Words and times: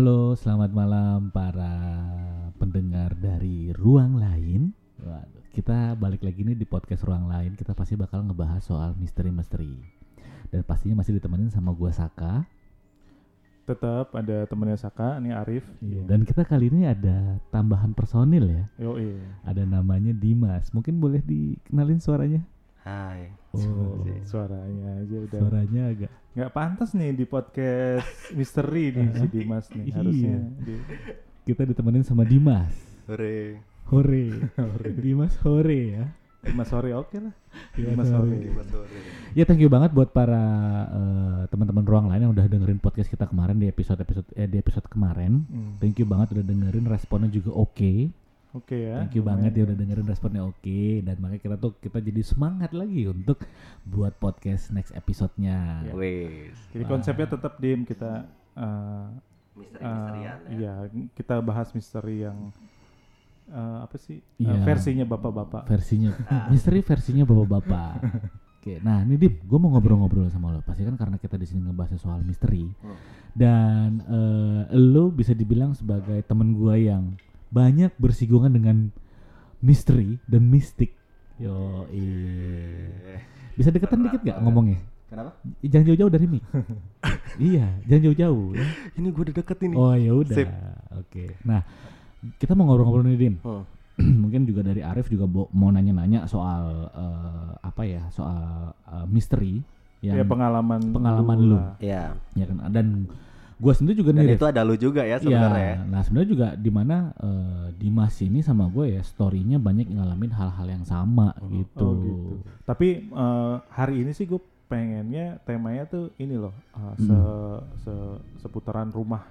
Halo, 0.00 0.32
selamat 0.32 0.72
malam 0.72 1.28
para 1.28 1.76
pendengar 2.56 3.12
dari 3.20 3.68
ruang 3.76 4.16
lain. 4.16 4.72
Waduh, 4.96 5.44
kita 5.52 5.92
balik 5.92 6.24
lagi 6.24 6.40
nih 6.40 6.56
di 6.56 6.64
podcast 6.64 7.04
ruang 7.04 7.28
lain. 7.28 7.52
Kita 7.52 7.76
pasti 7.76 8.00
bakal 8.00 8.24
ngebahas 8.24 8.64
soal 8.64 8.96
misteri-misteri. 8.96 9.76
Dan 10.48 10.64
pastinya 10.64 11.04
masih 11.04 11.20
ditemenin 11.20 11.52
sama 11.52 11.76
gua 11.76 11.92
Saka. 11.92 12.48
Tetap 13.68 14.16
ada 14.16 14.48
temennya 14.48 14.80
Saka, 14.80 15.20
ini 15.20 15.36
Arif. 15.36 15.68
Iya, 15.84 16.08
Dan 16.08 16.24
kita 16.24 16.48
kali 16.48 16.72
ini 16.72 16.88
ada 16.88 17.36
tambahan 17.52 17.92
personil 17.92 18.48
ya. 18.48 18.64
Yo 18.80 18.96
iya. 18.96 19.20
Ada 19.44 19.68
namanya 19.68 20.16
Dimas. 20.16 20.72
Mungkin 20.72 20.96
boleh 20.96 21.20
dikenalin 21.20 22.00
suaranya? 22.00 22.40
Hai. 22.80 23.28
Oh, 23.52 23.60
Suaranya 24.24 25.04
aja 25.04 25.16
udah 25.20 25.38
suaranya 25.38 25.82
agak 25.90 26.10
nggak 26.30 26.50
pantas 26.54 26.94
nih 26.94 27.10
di 27.12 27.26
podcast 27.26 28.06
misteri 28.32 28.94
nih 28.94 29.08
si 29.12 29.26
Dimas 29.26 29.66
nih 29.68 29.84
Iya. 29.84 29.94
harusnya. 29.98 30.36
di- 30.62 30.84
kita 31.44 31.62
ditemenin 31.66 32.06
sama 32.06 32.22
Dimas. 32.22 32.70
Sore. 33.04 33.58
Hore. 33.90 34.26
Dimas 34.96 35.34
Hore 35.42 35.80
ya. 35.92 36.04
Dimas 36.40 36.72
sore 36.72 36.96
oke 36.96 37.20
lah. 37.20 37.34
Dimas 37.76 38.06
Dimas 38.06 38.08
Hore. 38.16 38.32
sore. 38.32 38.64
sore. 38.64 38.98
Ya 39.36 39.44
thank 39.44 39.60
you 39.60 39.68
banget 39.68 39.92
buat 39.92 40.08
para 40.08 40.40
eh, 40.88 41.40
teman-teman 41.52 41.84
ruang 41.84 42.06
lain 42.08 42.24
yang 42.24 42.32
udah 42.32 42.48
dengerin 42.48 42.80
podcast 42.80 43.10
kita 43.10 43.28
kemarin 43.28 43.60
di 43.60 43.68
episode 43.68 44.00
episode 44.00 44.24
eh, 44.32 44.48
di 44.48 44.56
episode 44.56 44.88
kemarin. 44.88 45.44
Hmm, 45.44 45.76
Thank 45.76 46.00
you 46.00 46.08
banget 46.08 46.32
udah 46.32 46.44
dengerin 46.46 46.88
responnya 46.88 47.28
juga 47.28 47.52
oke. 47.52 48.08
Oke 48.50 48.82
ya. 48.82 48.98
Thank 48.98 49.14
you 49.14 49.22
banget 49.22 49.54
ya 49.54 49.62
udah 49.62 49.76
dengerin 49.76 50.04
responnya 50.04 50.42
oke 50.42 50.78
dan 51.00 51.16
makanya 51.16 51.38
kita 51.40 51.56
tuh 51.56 51.72
kita 51.78 51.98
jadi 52.00 52.18
semangat 52.20 52.70
lagi 52.72 53.06
untuk 53.06 53.38
buat 53.84 54.16
podcast 54.16 54.70
next 54.70 54.90
episode-nya. 54.90 55.86
Iya. 55.86 55.92
Wes. 55.94 56.58
Jadi 56.70 56.84
konsepnya 56.84 57.26
tetap 57.28 57.56
dim 57.56 57.82
kita 57.82 58.26
eh, 58.52 59.06
Misteri-misterian 59.50 60.38
eh, 60.40 60.50
ya. 60.50 60.56
iya 60.56 60.74
kita 61.12 61.38
bahas 61.38 61.70
misteri 61.70 62.22
yang 62.22 62.50
eh, 63.48 63.78
apa 63.80 63.96
sih 63.96 64.18
Eh, 64.18 64.42
Iya. 64.42 64.62
versinya 64.62 65.04
bapak-bapak. 65.06 65.62
Versinya 65.66 66.10
misteri 66.48 66.80
versinya 66.80 67.22
bapak-bapak. 67.24 67.92
Oke, 68.60 68.76
nah 68.78 69.00
ini 69.00 69.16
Dim, 69.16 69.40
gue 69.40 69.56
mau 69.56 69.72
ngobrol-ngobrol 69.72 70.28
sama 70.28 70.52
lo. 70.52 70.60
Pasti 70.60 70.84
kan 70.84 70.92
karena 70.92 71.16
kita 71.16 71.34
di 71.34 71.48
sini 71.48 71.64
ngebahas 71.64 71.96
soal 71.96 72.20
misteri 72.20 72.66
Hmm. 72.82 72.98
dan 73.32 73.90
eh, 74.04 74.62
lo 74.74 75.08
bisa 75.08 75.32
dibilang 75.32 75.72
sebagai 75.72 76.20
temen 76.22 76.52
gue 76.52 76.76
yang 76.84 77.14
banyak 77.50 77.90
bersinggungan 77.96 78.50
dengan 78.50 78.76
misteri 79.60 80.16
dan 80.24 80.46
mistik. 80.46 80.94
Yo, 81.36 81.84
Eh, 81.90 83.18
bisa 83.54 83.68
deketan 83.68 84.02
dikit 84.02 84.22
gak 84.22 84.38
ngomongnya? 84.40 84.78
Kenapa? 85.10 85.34
Jangan 85.60 85.84
jauh-jauh 85.90 86.12
dari 86.12 86.26
mic. 86.30 86.42
iya, 87.50 87.66
jangan 87.84 88.02
jauh-jauh. 88.06 88.54
ya. 88.54 88.66
Ini 88.94 89.06
gue 89.10 89.22
udah 89.26 89.36
deket 89.36 89.58
ini. 89.66 89.74
Oh 89.74 89.90
ya 89.92 90.12
udah. 90.14 90.36
Oke. 91.02 91.34
Nah, 91.42 91.66
kita 92.38 92.54
mau 92.54 92.70
ngobrol-ngobrol 92.70 93.10
nih 93.10 93.18
Dim. 93.18 93.34
Hmm. 93.42 93.66
Mungkin 94.22 94.46
juga 94.46 94.62
dari 94.62 94.86
Arif 94.86 95.10
juga 95.10 95.26
mau 95.50 95.68
nanya-nanya 95.68 96.30
soal 96.30 96.86
eh, 96.94 97.50
apa 97.58 97.82
ya? 97.82 98.06
Soal 98.14 98.70
eh, 98.86 99.06
misteri 99.10 99.58
yang 100.00 100.16
Ya 100.16 100.24
pengalaman 100.24 100.80
pengalaman 100.94 101.36
lu. 101.42 101.56
lah. 101.58 101.74
Ya. 101.82 102.14
ya 102.32 102.44
kan 102.46 102.56
dan 102.70 102.86
gua 103.60 103.72
sendiri 103.72 103.92
juga 103.94 104.10
Dan 104.10 104.24
nih 104.24 104.34
itu 104.34 104.46
ada 104.46 104.60
lu 104.60 104.74
juga 104.74 105.02
ya 105.02 105.14
Iya, 105.14 105.18
sebenarnya. 105.20 105.68
ya. 105.70 105.76
nah 105.84 106.00
sebenarnya 106.00 106.30
juga 106.30 106.48
di 106.54 106.70
mana 106.70 106.96
eh, 107.14 107.66
Dimas 107.74 108.16
ini 108.18 108.40
sama 108.40 108.64
gue 108.66 108.86
ya 108.90 109.02
storynya 109.02 109.56
banyak 109.56 109.86
ngalamin 109.86 110.32
hal-hal 110.32 110.66
yang 110.66 110.82
sama 110.82 111.36
gitu. 111.46 111.76
Oh 111.78 111.92
gitu. 111.94 112.34
Tapi 112.62 112.88
eh, 113.06 113.54
hari 113.68 113.94
ini 113.98 114.10
sih 114.10 114.24
gue 114.24 114.40
pengennya 114.66 115.42
temanya 115.42 115.84
tuh 115.84 116.08
ini 116.16 116.34
loh 116.34 116.56
eh, 116.72 116.94
se, 116.98 117.16
se 117.78 117.94
seputaran 118.38 118.88
rumah. 118.88 119.28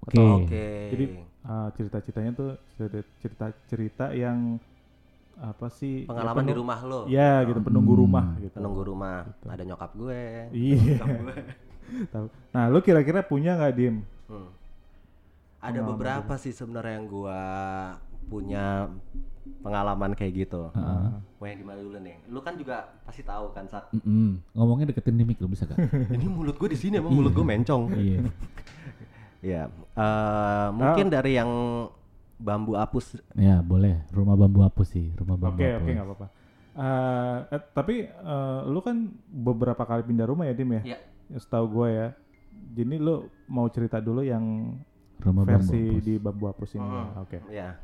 Oke. 0.00 0.14
Atau- 0.14 0.40
Oke. 0.40 0.66
Jadi 0.90 1.04
eh, 1.42 1.68
cerita-ceritanya 1.74 2.32
tuh 2.32 2.50
cerita-cerita 3.16 4.12
yang 4.12 4.56
apa 5.36 5.68
sih? 5.68 6.04
ya, 6.04 6.08
Pengalaman 6.08 6.40
di 6.40 6.48
penuh- 6.48 6.58
rumah 6.58 6.78
lo. 6.80 7.00
Ya 7.06 7.44
gitu 7.44 7.60
penunggu 7.60 7.92
Hmm. 7.92 8.02
rumah 8.02 8.26
gitu. 8.38 8.56
Penunggu 8.56 8.82
rumah. 8.82 9.28
Ada 9.44 9.62
nyokap 9.64 9.92
gue. 9.94 10.22
Iya. 10.48 10.96
Nyokap 10.96 11.08
gue. 11.18 11.36
Tahu. 11.36 11.65
Nah 12.52 12.64
lu 12.68 12.78
kira-kira 12.80 13.22
punya 13.22 13.54
nggak 13.56 13.74
dim? 13.74 14.02
Hmm. 14.26 14.50
Ada 15.60 15.82
Pengalaman 15.82 15.88
beberapa 15.94 16.32
sih 16.38 16.52
sebenarnya 16.52 16.94
yang 17.00 17.06
gua 17.08 17.40
punya 18.26 18.90
pengalaman 19.62 20.14
kayak 20.14 20.46
gitu. 20.46 20.70
Heeh. 20.74 21.06
Mau 21.38 21.46
yang 21.46 21.58
di 21.58 21.66
mana 21.66 21.80
dulu 21.82 21.98
nih? 22.02 22.16
Lu 22.30 22.40
kan 22.42 22.54
juga 22.58 22.90
pasti 23.06 23.22
tahu 23.22 23.54
kan 23.54 23.66
saat 23.70 23.86
Mm-mm. 23.94 24.42
Ngomongnya 24.54 24.90
deketin 24.90 25.18
di 25.18 25.24
mic 25.26 25.38
lu 25.38 25.46
bisa 25.50 25.66
gak? 25.66 25.78
ini 26.16 26.26
mulut 26.26 26.58
gue 26.58 26.68
di 26.74 26.78
sini 26.78 26.98
emang 26.98 27.14
mulut 27.14 27.32
gue 27.34 27.46
mencong. 27.46 27.82
iya. 27.94 28.20
Ya, 29.44 29.70
eh, 29.94 30.68
mungkin 30.74 31.06
dari 31.06 31.38
yang 31.38 31.46
bambu 32.34 32.74
apus. 32.74 33.14
Ya 33.38 33.62
boleh. 33.62 34.02
Rumah 34.10 34.34
bambu 34.34 34.66
hapus 34.66 34.88
sih. 34.90 35.14
Rumah 35.14 35.36
bambu 35.38 35.60
Oke 35.60 35.70
hapus. 35.70 35.82
oke 35.86 35.90
nggak 35.92 36.06
apa-apa. 36.08 36.26
Eh, 36.76 37.38
eh, 37.54 37.62
tapi 37.70 37.96
eh, 38.10 38.60
lu 38.66 38.80
kan 38.82 38.96
beberapa 39.30 39.86
kali 39.86 40.02
pindah 40.02 40.26
rumah 40.26 40.50
ya 40.50 40.54
dim 40.56 40.72
ya? 40.80 40.96
Ya. 40.96 40.98
Ya, 41.26 41.38
Setahu 41.38 41.66
gue 41.72 41.88
ya. 41.90 42.08
Jadi 42.72 42.96
lu 42.96 43.16
mau 43.46 43.66
cerita 43.68 44.00
dulu 44.00 44.24
yang 44.24 44.74
Rumah 45.16 45.44
versi 45.44 45.80
bambu 45.80 46.00
di 46.02 46.14
bambu 46.20 46.44
hapus 46.46 46.70
ini. 46.76 46.84
Hmm. 46.84 47.22
Oke. 47.24 47.38
Ya. 47.48 47.76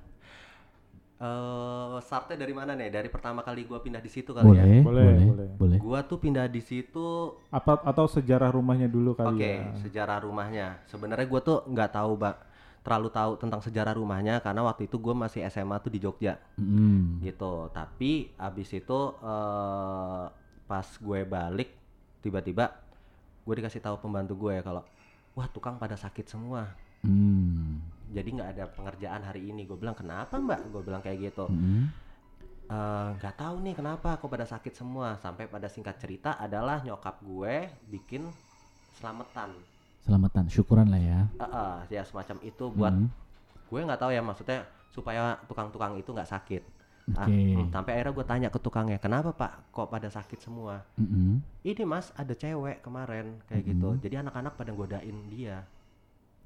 Eh, 1.22 1.96
startnya 2.02 2.34
dari 2.34 2.50
mana 2.50 2.74
nih? 2.74 2.90
Dari 2.90 3.06
pertama 3.06 3.46
kali 3.46 3.62
gua 3.62 3.78
pindah 3.78 4.02
di 4.02 4.10
situ 4.10 4.34
kali 4.34 4.58
ya. 4.58 4.66
Boleh, 4.66 4.82
Boleh, 4.82 4.82
boleh, 4.82 5.14
boleh. 5.22 5.48
boleh. 5.54 5.78
Gua 5.78 6.02
tuh 6.02 6.18
pindah 6.18 6.50
di 6.50 6.58
situ. 6.58 7.30
Apa 7.48 7.78
atau 7.78 8.10
sejarah 8.10 8.50
rumahnya 8.50 8.90
dulu 8.90 9.14
kali 9.14 9.38
Oke, 9.38 9.52
ya? 9.54 9.70
sejarah 9.80 10.18
rumahnya. 10.26 10.82
Sebenarnya 10.90 11.26
gua 11.30 11.40
tuh 11.40 11.62
nggak 11.70 11.94
tahu, 11.94 12.18
Mbak, 12.18 12.36
terlalu 12.82 13.08
tahu 13.14 13.32
tentang 13.38 13.60
sejarah 13.62 13.94
rumahnya 13.94 14.42
karena 14.42 14.66
waktu 14.66 14.90
itu 14.90 14.98
gua 14.98 15.14
masih 15.14 15.46
SMA 15.46 15.78
tuh 15.78 15.94
di 15.94 16.02
Jogja 16.02 16.42
Mm. 16.58 17.22
gitu. 17.22 17.70
Tapi 17.70 18.34
abis 18.34 18.68
itu 18.74 19.00
eh 19.22 20.24
pas 20.66 20.86
gue 20.88 21.20
balik 21.22 21.70
tiba-tiba 22.18 22.81
gue 23.42 23.54
dikasih 23.58 23.82
tahu 23.82 23.98
pembantu 23.98 24.38
gue 24.48 24.58
ya 24.58 24.62
kalau 24.62 24.82
wah 25.34 25.48
tukang 25.50 25.80
pada 25.80 25.96
sakit 25.98 26.28
semua. 26.28 26.68
Mm. 27.02 27.82
Jadi 28.12 28.28
nggak 28.38 28.50
ada 28.54 28.64
pengerjaan 28.70 29.22
hari 29.24 29.50
ini. 29.50 29.64
Gue 29.66 29.74
bilang 29.80 29.96
kenapa 29.96 30.38
mbak? 30.38 30.70
Gue 30.70 30.82
bilang 30.84 31.02
kayak 31.02 31.32
gitu. 31.32 31.48
Mm. 31.50 31.88
"Eh, 32.70 33.08
nggak 33.18 33.34
tahu 33.40 33.56
nih 33.64 33.74
kenapa 33.74 34.20
kok 34.20 34.28
pada 34.30 34.46
sakit 34.46 34.74
semua. 34.76 35.16
Sampai 35.18 35.48
pada 35.50 35.66
singkat 35.66 35.98
cerita 35.98 36.36
adalah 36.38 36.84
nyokap 36.84 37.18
gue 37.24 37.66
bikin 37.90 38.28
selamatan. 39.00 39.56
Selamatan, 40.04 40.44
syukuran 40.50 40.90
lah 40.92 41.00
ya. 41.00 41.20
Eh, 41.40 41.44
eh, 41.46 41.76
ya 41.98 42.02
semacam 42.06 42.36
itu 42.44 42.64
buat 42.70 42.94
Mm. 42.94 43.08
gue 43.72 43.80
nggak 43.88 44.00
tahu 44.00 44.10
ya 44.12 44.20
maksudnya 44.22 44.58
supaya 44.92 45.40
tukang-tukang 45.48 45.96
itu 45.96 46.12
nggak 46.12 46.28
sakit. 46.28 46.62
Ah, 47.18 47.26
Oke. 47.26 47.34
hmm, 47.34 47.74
sampai 47.74 47.98
akhirnya 47.98 48.14
gue 48.14 48.26
tanya 48.30 48.48
ke 48.48 48.58
tukangnya 48.62 48.98
kenapa 49.02 49.34
pak? 49.34 49.74
Kok 49.74 49.90
pada 49.90 50.06
sakit 50.06 50.38
semua? 50.38 50.86
Mm-mm. 50.94 51.42
ini 51.66 51.82
mas 51.82 52.14
ada 52.14 52.30
cewek 52.30 52.78
kemarin 52.78 53.42
kayak 53.50 53.74
gitu. 53.74 53.98
Jadi 53.98 54.22
anak-anak 54.22 54.54
pada 54.54 54.70
godain 54.70 55.18
dia. 55.26 55.66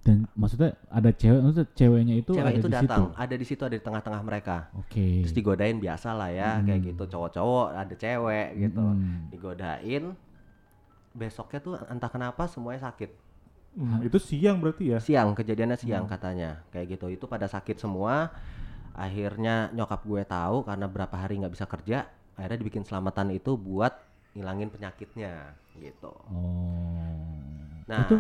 Dan 0.00 0.24
maksudnya 0.32 0.72
ada 0.88 1.12
cewek, 1.12 1.40
maksudnya 1.44 1.68
ceweknya 1.76 2.14
itu 2.16 2.32
cewek 2.32 2.48
ada 2.48 2.56
itu 2.56 2.68
di 2.68 2.72
situ. 2.72 2.88
datang 2.88 3.04
ada 3.12 3.34
di 3.36 3.44
situ 3.44 3.62
ada 3.68 3.76
di 3.76 3.84
tengah-tengah 3.84 4.22
mereka. 4.24 4.56
Oke. 4.80 5.26
terus 5.26 5.34
digodain 5.36 5.76
biasa 5.76 6.08
lah 6.16 6.30
ya 6.32 6.50
kayak 6.64 6.80
gitu. 6.94 7.02
Cowok-cowok 7.04 7.66
ada 7.76 7.94
cewek 7.94 8.48
gitu. 8.56 8.80
Mm. 8.80 9.16
digodain 9.28 10.04
besoknya 11.12 11.58
tuh 11.60 11.74
entah 11.92 12.08
kenapa 12.08 12.48
semuanya 12.48 12.88
sakit. 12.88 13.28
Hmm, 13.76 14.00
itu 14.00 14.16
siang 14.16 14.56
berarti 14.64 14.88
ya? 14.88 14.98
siang 15.04 15.36
kejadiannya 15.36 15.76
siang 15.76 16.08
katanya 16.08 16.64
kayak 16.72 16.96
gitu. 16.96 17.12
Itu 17.12 17.28
pada 17.28 17.44
sakit 17.44 17.76
semua 17.76 18.32
akhirnya 18.96 19.68
nyokap 19.76 20.02
gue 20.08 20.22
tahu 20.24 20.64
karena 20.64 20.86
berapa 20.88 21.12
hari 21.12 21.36
nggak 21.44 21.52
bisa 21.52 21.68
kerja 21.68 22.08
akhirnya 22.34 22.58
dibikin 22.64 22.84
selamatan 22.84 23.32
itu 23.36 23.54
buat 23.60 23.92
ngilangin 24.32 24.72
penyakitnya 24.72 25.52
gitu 25.76 26.12
Oh. 26.32 27.12
nah 27.84 28.08
Itu 28.08 28.16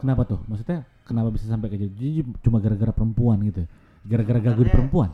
kenapa 0.00 0.24
tuh? 0.24 0.40
Maksudnya 0.48 0.88
kenapa 1.04 1.28
bisa 1.32 1.44
sampai 1.48 1.68
ke 1.68 1.76
jadi 1.76 2.24
cuma 2.40 2.58
gara-gara 2.60 2.92
perempuan 2.92 3.40
gitu? 3.44 3.68
Gara-gara 4.04 4.40
gangguin 4.40 4.72
perempuan? 4.72 5.10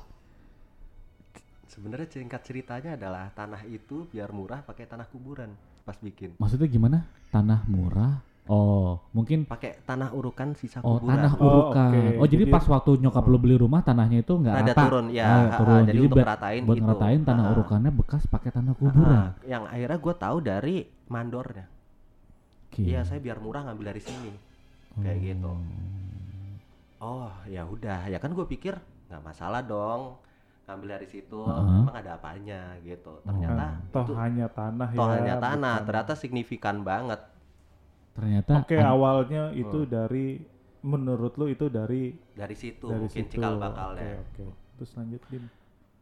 sebenarnya 1.70 2.10
singkat 2.10 2.42
ceritanya 2.42 2.98
adalah 2.98 3.30
tanah 3.32 3.62
itu 3.64 4.04
biar 4.10 4.34
murah 4.34 4.60
pakai 4.66 4.90
tanah 4.90 5.06
kuburan 5.06 5.54
pas 5.86 5.96
bikin 5.96 6.34
Maksudnya 6.36 6.68
gimana? 6.68 6.98
Tanah 7.30 7.64
murah? 7.70 8.20
Oh, 8.50 8.98
mungkin 9.12 9.46
pakai 9.46 9.78
tanah 9.80 10.10
urukan 10.10 10.52
sisa 10.52 10.82
Oh 10.82 10.98
kuburan 10.98 11.14
tanah 11.14 11.32
Oh, 11.34 11.46
urukan. 11.70 11.86
oke. 11.86 12.02
Oh 12.18 12.26
jadi 12.26 12.42
Jadi- 12.42 12.50
pas 12.50 12.64
waktu 12.66 12.90
nyokap 12.98 13.24
lu 13.24 13.38
beli 13.38 13.54
rumah 13.54 13.78
tanahnya 13.80 14.18
itu 14.18 14.32
nggak 14.34 14.54
rata. 14.66 14.74
turun, 14.82 15.06
ya. 15.08 15.22
Oh, 15.22 15.30
Ha-ha, 15.46 15.54
turun. 15.56 15.82
jadi 15.84 15.98
untuk 16.00 16.10
buat- 16.10 16.18
ngeratain 16.20 16.62
buat 16.64 16.74
gitu. 16.74 16.84
ngeratain 16.84 17.20
tanah 17.22 17.44
Ha-ha. 17.44 17.54
urukannya 17.54 17.90
bekas 17.94 18.22
pakai 18.26 18.50
tanah 18.50 18.72
kuburan. 18.74 19.06
Ah, 19.06 19.28
yang 19.44 19.62
akhirnya 19.64 19.98
gue 20.00 20.14
tahu 20.16 20.36
dari 20.40 20.76
mandornya 21.06 21.66
Oke. 22.66 22.82
iya 22.82 23.00
saya 23.00 23.18
biar 23.18 23.38
murah 23.38 23.62
ngambil 23.64 23.86
dari 23.88 23.98
sini 24.00 24.30
kayak 24.96 25.18
gitu 25.20 25.50
oh 27.00 27.30
ya 27.46 27.62
udah 27.64 28.06
ya 28.06 28.18
kan 28.18 28.30
gue 28.30 28.46
pikir 28.46 28.74
nggak 29.06 29.22
masalah 29.24 29.58
dong 29.60 30.18
ngambil 30.64 30.88
dari 30.92 31.06
situ 31.08 31.40
Heeh. 31.40 31.82
emang 31.82 31.96
ada 31.96 32.14
apanya 32.14 32.60
gitu 32.80 33.10
ternyata 33.20 33.78
toh 33.90 34.04
itu 34.04 34.14
hanya 34.14 34.46
tanah 34.48 34.88
toh 34.92 35.02
ya. 35.04 35.14
hanya 35.16 35.34
tanah 35.36 35.74
bukan- 35.76 35.86
ternyata 35.88 36.12
signifikan 36.14 36.76
banget 36.80 37.20
Ternyata 38.20 38.52
Oke 38.58 38.76
an- 38.76 38.86
awalnya 38.86 39.42
itu 39.54 39.84
dari 39.86 40.36
menurut 40.82 41.32
lu 41.34 41.46
itu 41.46 41.66
dari 41.68 42.12
dari 42.32 42.52
situ 42.54 42.84
dari 42.84 43.00
mungkin 43.00 43.24
situ. 43.24 43.32
cikal 43.34 43.56
bakalnya 43.56 44.20
Oke, 44.22 44.44
oke. 44.44 44.44
Terus 44.76 44.90
lanjut 44.94 45.22
Dim. 45.26 45.44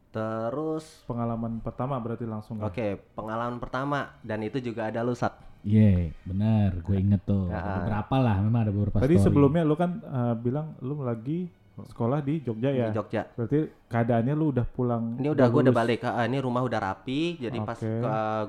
terus 0.09 0.85
Pengalaman 1.05 1.59
pertama 1.59 1.95
berarti 1.97 2.25
langsung. 2.25 2.57
ya? 2.57 2.65
oke 2.65 2.85
pengalaman 3.13 3.57
pertama 3.57 3.99
dan 4.21 4.41
itu 4.41 4.57
juga 4.59 4.87
ada 4.87 4.99
lu 4.99 5.13
sak 5.13 5.47
Iya, 5.59 6.15
benar. 6.23 6.79
Gue 6.79 7.03
inget 7.03 7.19
tuh. 7.21 7.51
Ada 7.51 7.83
beberapa 7.83 8.15
lah, 8.17 8.39
memang 8.39 8.61
ada 8.63 8.71
beberapa 8.71 8.95
Tadi 8.97 9.11
story. 9.13 9.25
sebelumnya 9.27 9.61
lu 9.61 9.75
kan 9.75 9.99
eh, 9.99 10.35
bilang 10.39 10.71
lu 10.79 11.03
lagi 11.03 11.51
sekolah 11.87 12.19
di 12.19 12.41
Jogja 12.41 12.69
ya. 12.69 12.87
di 12.89 12.95
Jogja 12.95 13.23
Berarti 13.31 13.59
keadaannya 13.87 14.33
lu 14.33 14.51
udah 14.51 14.65
pulang. 14.65 15.15
ini 15.15 15.29
udah 15.29 15.45
gue 15.45 15.61
udah 15.63 15.75
balik 15.75 15.99
Ah, 16.03 16.25
ini 16.25 16.37
rumah 16.37 16.61
udah 16.61 16.79
rapi 16.81 17.37
jadi 17.37 17.57
pas 17.61 17.77
Oke. 17.77 17.87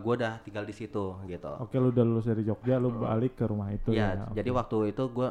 gue 0.01 0.15
udah 0.17 0.33
tinggal 0.43 0.65
di 0.65 0.75
situ 0.75 1.05
gitu 1.25 1.53
Oke, 1.59 1.77
lu 1.77 1.91
udah 1.91 2.03
lulus 2.03 2.27
dari 2.27 2.43
Jogja, 2.43 2.77
lu 2.77 2.91
balik 2.93 3.37
ke 3.37 3.45
rumah 3.45 3.71
itu 3.71 3.93
Iya, 3.93 4.27
ya. 4.27 4.43
jadi 4.43 4.51
waktu 4.51 4.91
itu 4.91 5.03
gue 5.07 5.29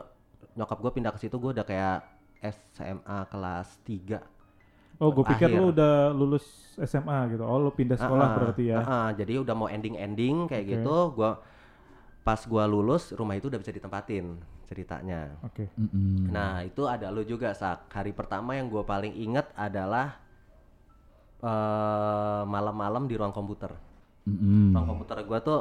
nyokap 0.55 0.77
gue 0.77 0.91
pindah 0.93 1.11
ke 1.11 1.19
situ 1.19 1.35
gue 1.35 1.51
udah 1.51 1.65
kayak 1.65 1.97
SMA 2.39 3.19
kelas 3.27 3.67
3 3.83 4.39
Oh, 4.99 5.15
gue 5.15 5.23
pikir 5.25 5.47
lu 5.49 5.71
udah 5.71 6.11
lulus 6.11 6.43
SMA 6.75 7.31
gitu. 7.31 7.47
Oh, 7.47 7.55
lu 7.55 7.71
pindah 7.71 7.95
sekolah 7.95 8.27
berarti 8.35 8.67
ya. 8.67 8.83
jadi 9.15 9.39
udah 9.39 9.55
mau 9.55 9.71
ending-ending 9.71 10.51
kayak 10.51 10.65
Oke. 10.65 10.71
gitu 10.75 10.95
gua 11.15 11.31
pas 12.19 12.43
gua 12.43 12.67
lulus 12.67 13.15
rumah 13.15 13.33
itu 13.33 13.47
udah 13.47 13.57
bisa 13.57 13.71
ditempatin 13.71 14.35
ceritanya 14.69 15.33
Oke. 15.41 15.65
Mm-mm. 15.73 16.29
nah 16.29 16.61
itu 16.61 16.85
ada 16.85 17.09
lu 17.09 17.25
juga 17.25 17.49
sak 17.51 17.89
hari 17.89 18.13
pertama 18.13 18.53
yang 18.53 18.69
gue 18.69 18.83
paling 18.83 19.17
inget 19.17 19.49
adalah 19.57 20.21
eh 21.39 22.41
malam-malam 22.45 23.07
di 23.07 23.15
ruang 23.15 23.31
komputer 23.31 23.71
Mm-mm. 24.23 24.75
ruang 24.75 24.87
komputer 24.87 25.17
gua 25.23 25.39
tuh 25.39 25.59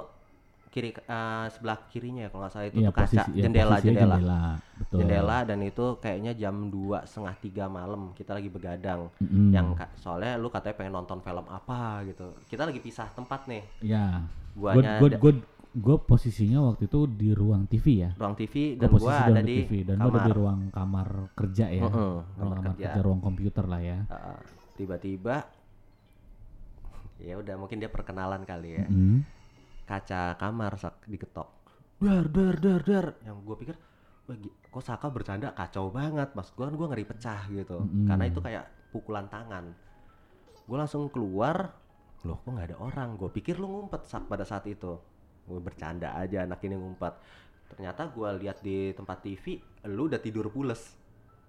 kiri 0.68 0.92
eh, 0.92 1.46
sebelah 1.48 1.78
kirinya 1.88 2.22
ya 2.22 2.28
kalau 2.28 2.42
nggak 2.44 2.52
salah 2.52 2.66
itu 2.66 2.76
Iya, 2.76 2.84
tuh 2.84 2.92
kaca 2.92 3.06
posisi- 3.08 3.32
ya, 3.32 3.42
jendela 3.46 3.70
posisinya 3.72 3.88
jendela 3.94 4.16
jendela. 4.18 4.40
Betul. 4.76 4.98
jendela 5.00 5.38
dan 5.42 5.58
itu 5.64 5.84
kayaknya 5.96 6.32
jam 6.34 6.54
2 6.68 6.98
setengah 7.02 7.34
tiga 7.38 7.64
malam 7.70 8.02
kita 8.12 8.30
lagi 8.32 8.48
begadang 8.48 9.00
Mm-mm. 9.16 9.48
yang 9.48 9.72
ka- 9.72 9.94
soalnya 9.96 10.36
lu 10.36 10.50
katanya 10.50 10.76
pengen 10.76 10.94
nonton 10.94 11.18
film 11.18 11.46
apa 11.48 11.80
gitu 12.04 12.26
kita 12.46 12.68
lagi 12.68 12.80
pisah 12.82 13.08
tempat 13.10 13.46
nih 13.46 13.64
Ya. 13.80 14.20
Gue 14.52 14.74
guanya 14.74 14.98
gue 14.98 15.08
da- 15.08 15.20
gue 15.22 15.32
gue 15.68 15.96
posisinya 16.00 16.64
waktu 16.64 16.88
itu 16.88 17.00
di 17.06 17.28
ruang 17.30 17.68
TV 17.68 17.86
ya. 18.02 18.10
ruang 18.16 18.34
TV 18.34 18.74
Gue 18.74 18.88
dan 18.88 18.94
di 18.96 19.04
ada 19.08 19.40
di 19.44 19.54
TV 19.62 19.72
dan 19.84 19.96
gua 20.00 20.10
ada 20.10 20.20
di 20.24 20.32
ruang 20.32 20.60
kamar 20.72 21.08
kerja 21.36 21.66
ya. 21.68 21.82
Heeh, 21.84 22.14
ruang 22.18 22.36
kamar 22.38 22.58
kerja. 22.72 22.86
kerja, 22.88 23.00
ruang 23.04 23.20
komputer 23.20 23.64
lah 23.68 23.80
ya. 23.80 23.98
Uh, 24.08 24.40
tiba-tiba 24.74 25.36
ya 27.18 27.34
udah 27.34 27.54
mungkin 27.58 27.82
dia 27.82 27.90
perkenalan 27.90 28.46
kali 28.46 28.78
ya 28.78 28.86
Mm. 28.86 29.26
kaca 29.84 30.38
kamar 30.38 30.78
sak 30.78 31.02
diketok 31.04 31.50
dar 31.98 32.30
dar 32.30 32.54
dar 32.62 32.80
dar 32.86 33.06
yang 33.26 33.42
gue 33.42 33.56
pikir 33.58 33.74
kok 34.70 34.84
Saka 34.84 35.10
bercanda 35.10 35.50
kacau 35.50 35.90
banget 35.90 36.30
mas 36.36 36.54
gue 36.54 36.62
gue 36.62 36.86
ngeri 36.86 37.02
pecah 37.02 37.50
gitu 37.50 37.82
Mm-mm. 37.82 38.06
karena 38.06 38.24
itu 38.30 38.38
kayak 38.38 38.64
pukulan 38.94 39.26
tangan 39.26 39.74
gue 40.62 40.76
langsung 40.78 41.10
keluar 41.10 41.74
loh 42.22 42.38
kok 42.38 42.54
nggak 42.54 42.70
ada 42.70 42.78
orang 42.78 43.18
gue 43.18 43.30
pikir 43.32 43.58
lu 43.58 43.66
ngumpet 43.66 44.06
sak 44.06 44.30
pada 44.30 44.46
saat 44.46 44.62
itu 44.70 44.94
gue 45.48 45.58
bercanda 45.58 46.12
aja 46.14 46.44
anak 46.44 46.60
ini 46.62 46.76
ngumpet 46.76 47.14
ternyata 47.68 48.08
gue 48.08 48.28
lihat 48.44 48.60
di 48.60 48.92
tempat 48.92 49.24
TV 49.24 49.56
lu 49.88 50.06
udah 50.06 50.20
tidur 50.20 50.48
pules 50.48 50.92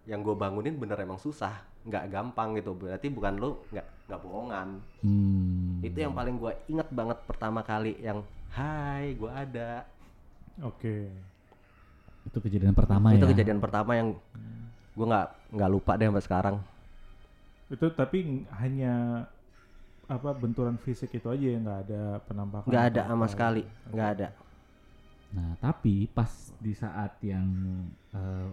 yang 0.08 0.24
gue 0.24 0.34
bangunin 0.34 0.76
bener 0.76 0.98
emang 0.98 1.20
susah 1.20 1.54
nggak 1.84 2.08
gampang 2.10 2.56
gitu 2.56 2.72
berarti 2.74 3.08
bukan 3.08 3.36
lu 3.36 3.60
nggak 3.70 3.88
nggak 4.08 4.20
bohongan 4.20 4.68
Hmm. 5.00 5.80
itu 5.80 5.96
yang 5.96 6.12
paling 6.12 6.36
gue 6.36 6.52
inget 6.68 6.88
banget 6.92 7.20
pertama 7.24 7.62
kali 7.62 7.96
yang 8.00 8.20
hai 8.52 9.16
gue 9.16 9.32
ada 9.32 9.88
Oke. 10.60 11.08
itu 12.28 12.38
kejadian 12.40 12.76
pertama 12.76 13.16
itu 13.16 13.24
ya. 13.24 13.32
kejadian 13.32 13.60
pertama 13.64 13.96
yang 13.96 14.12
gue 14.92 15.06
nggak 15.08 15.56
nggak 15.56 15.72
lupa 15.72 15.96
deh 15.96 16.08
sampai 16.12 16.26
sekarang 16.26 16.56
Itu 17.70 17.86
tapi 17.94 18.44
hanya 18.60 19.24
apa 20.10 20.34
benturan 20.34 20.76
fisik 20.76 21.14
itu 21.14 21.30
aja 21.30 21.46
ya 21.46 21.58
nggak 21.62 21.80
ada 21.86 22.02
penampakan. 22.26 22.68
nggak 22.68 22.86
ada 22.90 23.02
sama 23.06 23.24
apa. 23.24 23.32
sekali 23.32 23.64
nggak 23.94 24.10
ada 24.18 24.30
Nah, 25.30 25.54
tapi 25.62 26.10
pas 26.10 26.26
di 26.58 26.74
saat 26.74 27.22
yang 27.22 27.46
eh, 28.10 28.50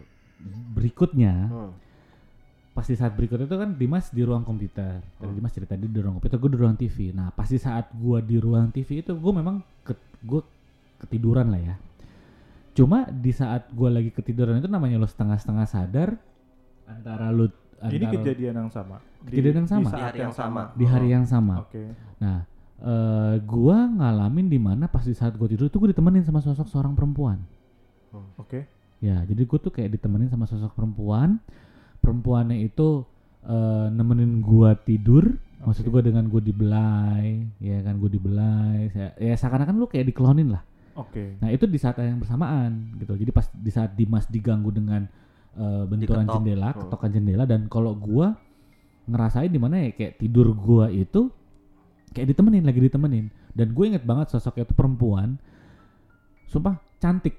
berikutnya, 0.76 1.49
Hmm. 1.49 1.73
pas 2.76 2.85
di 2.85 2.93
saat 2.93 3.17
berikutnya 3.17 3.49
itu 3.49 3.56
kan 3.56 3.73
Dimas 3.73 4.12
di 4.12 4.20
ruang 4.20 4.44
komputer. 4.44 5.00
Tadi 5.00 5.25
Hmm. 5.25 5.37
Dimas 5.41 5.56
cerita 5.56 5.73
dia 5.73 5.88
di 5.88 5.97
ruang 5.97 6.20
komputer, 6.20 6.37
gue 6.37 6.50
di 6.53 6.58
ruang 6.61 6.76
TV. 6.76 7.17
Nah, 7.17 7.32
pas 7.32 7.49
di 7.49 7.56
saat 7.56 7.88
gua 7.97 8.20
di 8.20 8.37
ruang 8.37 8.69
TV 8.69 9.00
itu 9.00 9.17
gue 9.17 9.32
memang 9.32 9.64
ke, 9.81 9.97
gue 10.20 10.44
ketiduran 11.00 11.49
lah 11.49 11.61
ya. 11.64 11.76
Cuma 12.76 13.09
di 13.09 13.32
saat 13.32 13.73
gua 13.73 13.88
lagi 13.88 14.12
ketiduran 14.12 14.61
itu 14.61 14.69
namanya 14.69 15.00
lo 15.00 15.09
setengah-setengah 15.09 15.64
sadar 15.64 16.12
antara 16.85 17.32
lu 17.32 17.49
Ini 17.81 18.05
antara 18.05 18.12
kejadian 18.20 18.55
yang 18.55 18.69
sama. 18.69 19.00
Di- 19.26 19.31
Kejadian 19.32 19.56
yang 19.58 19.69
sama? 19.69 19.82
Di, 19.82 19.90
saat 19.90 19.99
Di 19.99 20.05
hari 20.06 20.19
yang 20.20 20.34
sama. 20.34 20.62
di 20.73 20.84
hari 20.87 21.08
yang 21.11 21.25
sama. 21.26 21.55
Oke. 21.61 21.82
Nah, 22.17 22.38
eh 22.78 23.34
gua 23.43 23.78
ngalamin 23.88 24.46
di 24.46 24.58
mana 24.58 24.87
pas 24.87 25.02
di 25.02 25.12
saat 25.12 25.34
gua 25.34 25.46
tidur 25.46 25.67
tuh 25.67 25.81
gue 25.81 25.90
ditemenin 25.90 26.23
sama 26.23 26.38
sosok 26.38 26.67
seorang 26.67 26.93
perempuan. 26.93 27.43
Oke. 28.37 28.64
Ya, 28.99 29.20
jadi 29.23 29.43
gue 29.43 29.58
tuh 29.58 29.69
kayak 29.69 29.93
ditemenin 29.93 30.26
sama 30.26 30.46
sosok 30.46 30.73
perempuan. 30.73 31.37
Perempuannya 31.99 32.62
itu 32.62 33.05
eh, 33.43 33.87
nemenin 33.90 34.40
gua 34.40 34.73
tidur. 34.75 35.37
Maksud 35.58 35.84
Oke. 35.84 35.90
gua 35.90 36.02
dengan 36.02 36.25
gue 36.26 36.38
dibelai, 36.40 37.43
ya 37.58 37.81
kan 37.81 37.96
gue 37.96 38.08
dibelai. 38.08 38.87
Saya, 38.88 39.11
ya 39.17 39.34
seakan-akan 39.34 39.75
lu 39.75 39.87
kayak 39.87 40.06
dikelonin 40.06 40.49
lah. 40.49 40.62
Oke. 40.94 41.37
Nah 41.38 41.50
itu 41.50 41.64
di 41.64 41.76
saat 41.76 41.96
yang 41.99 42.17
bersamaan 42.17 42.96
gitu. 42.96 43.12
Jadi 43.14 43.31
pas 43.31 43.49
di 43.50 43.69
saat 43.69 43.93
Dimas 43.93 44.25
diganggu 44.26 44.70
dengan 44.70 45.05
eh, 45.55 45.84
benturan 45.84 46.25
Diketok. 46.25 46.37
jendela, 46.37 46.69
Hmm. 46.70 46.81
ketokan 46.84 47.11
jendela 47.11 47.44
dan 47.44 47.61
kalau 47.67 47.93
gua 47.93 48.37
ngerasain 49.06 49.49
di 49.49 49.56
mana 49.56 49.81
ya 49.81 49.91
kayak 49.91 50.19
tidur 50.19 50.50
gua 50.53 50.87
itu 50.87 51.31
kayak 52.11 52.31
ditemenin 52.31 52.62
lagi 52.62 52.81
ditemenin 52.81 53.26
dan 53.50 53.70
gue 53.70 53.85
inget 53.87 54.03
banget 54.03 54.29
sosoknya 54.31 54.64
itu 54.64 54.73
perempuan, 54.73 55.41
sumpah 56.47 56.76
cantik 56.97 57.37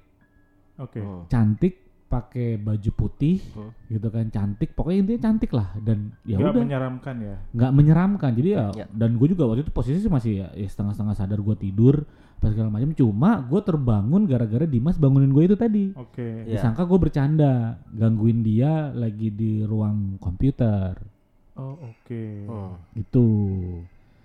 Oke. 0.77 0.97
Hmm. 0.97 1.25
cantik 1.27 1.73
pakai 2.07 2.55
baju 2.55 2.91
putih 2.95 3.43
Hmm. 3.51 3.73
gitu 3.87 4.07
kan 4.07 4.29
cantik 4.29 4.71
pokoknya 4.71 4.97
intinya 5.03 5.21
cantik 5.23 5.51
lah 5.51 5.75
dan 5.77 6.15
ya 6.23 6.37
Nggak 6.37 6.45
udah 6.47 6.63
menyeramkan 6.63 7.15
ya. 7.19 7.35
nggak 7.51 7.71
menyeramkan 7.73 8.31
jadi 8.31 8.49
ya, 8.49 8.65
Ya. 8.73 8.85
dan 8.87 9.09
gue 9.13 9.27
juga 9.27 9.43
waktu 9.45 9.61
itu 9.61 9.71
posisi 9.71 10.07
masih 10.07 10.33
ya, 10.39 10.47
ya 10.53 10.65
setengah-setengah 10.65 11.15
sadar 11.15 11.37
gue 11.37 11.55
tidur 11.59 12.07
pas 12.37 12.47
segala 12.47 12.69
macam 12.69 12.93
cuma 12.93 13.41
gue 13.41 13.59
terbangun 13.59 14.23
gara-gara 14.23 14.63
Dimas 14.63 14.95
bangunin 14.95 15.29
gue 15.29 15.43
itu 15.43 15.55
tadi 15.55 15.91
Oke. 15.93 16.45
Iya. 16.45 16.55
disangka 16.55 16.85
gue 16.85 16.95
bercanda 16.97 17.53
gangguin 17.89 18.39
dia 18.39 18.87
lagi 18.89 19.27
di 19.27 19.61
ruang 19.61 20.15
komputer 20.17 20.95
Oh, 21.57 21.75
oke. 21.83 22.23
Hmm. 22.45 22.73
gitu 22.93 23.27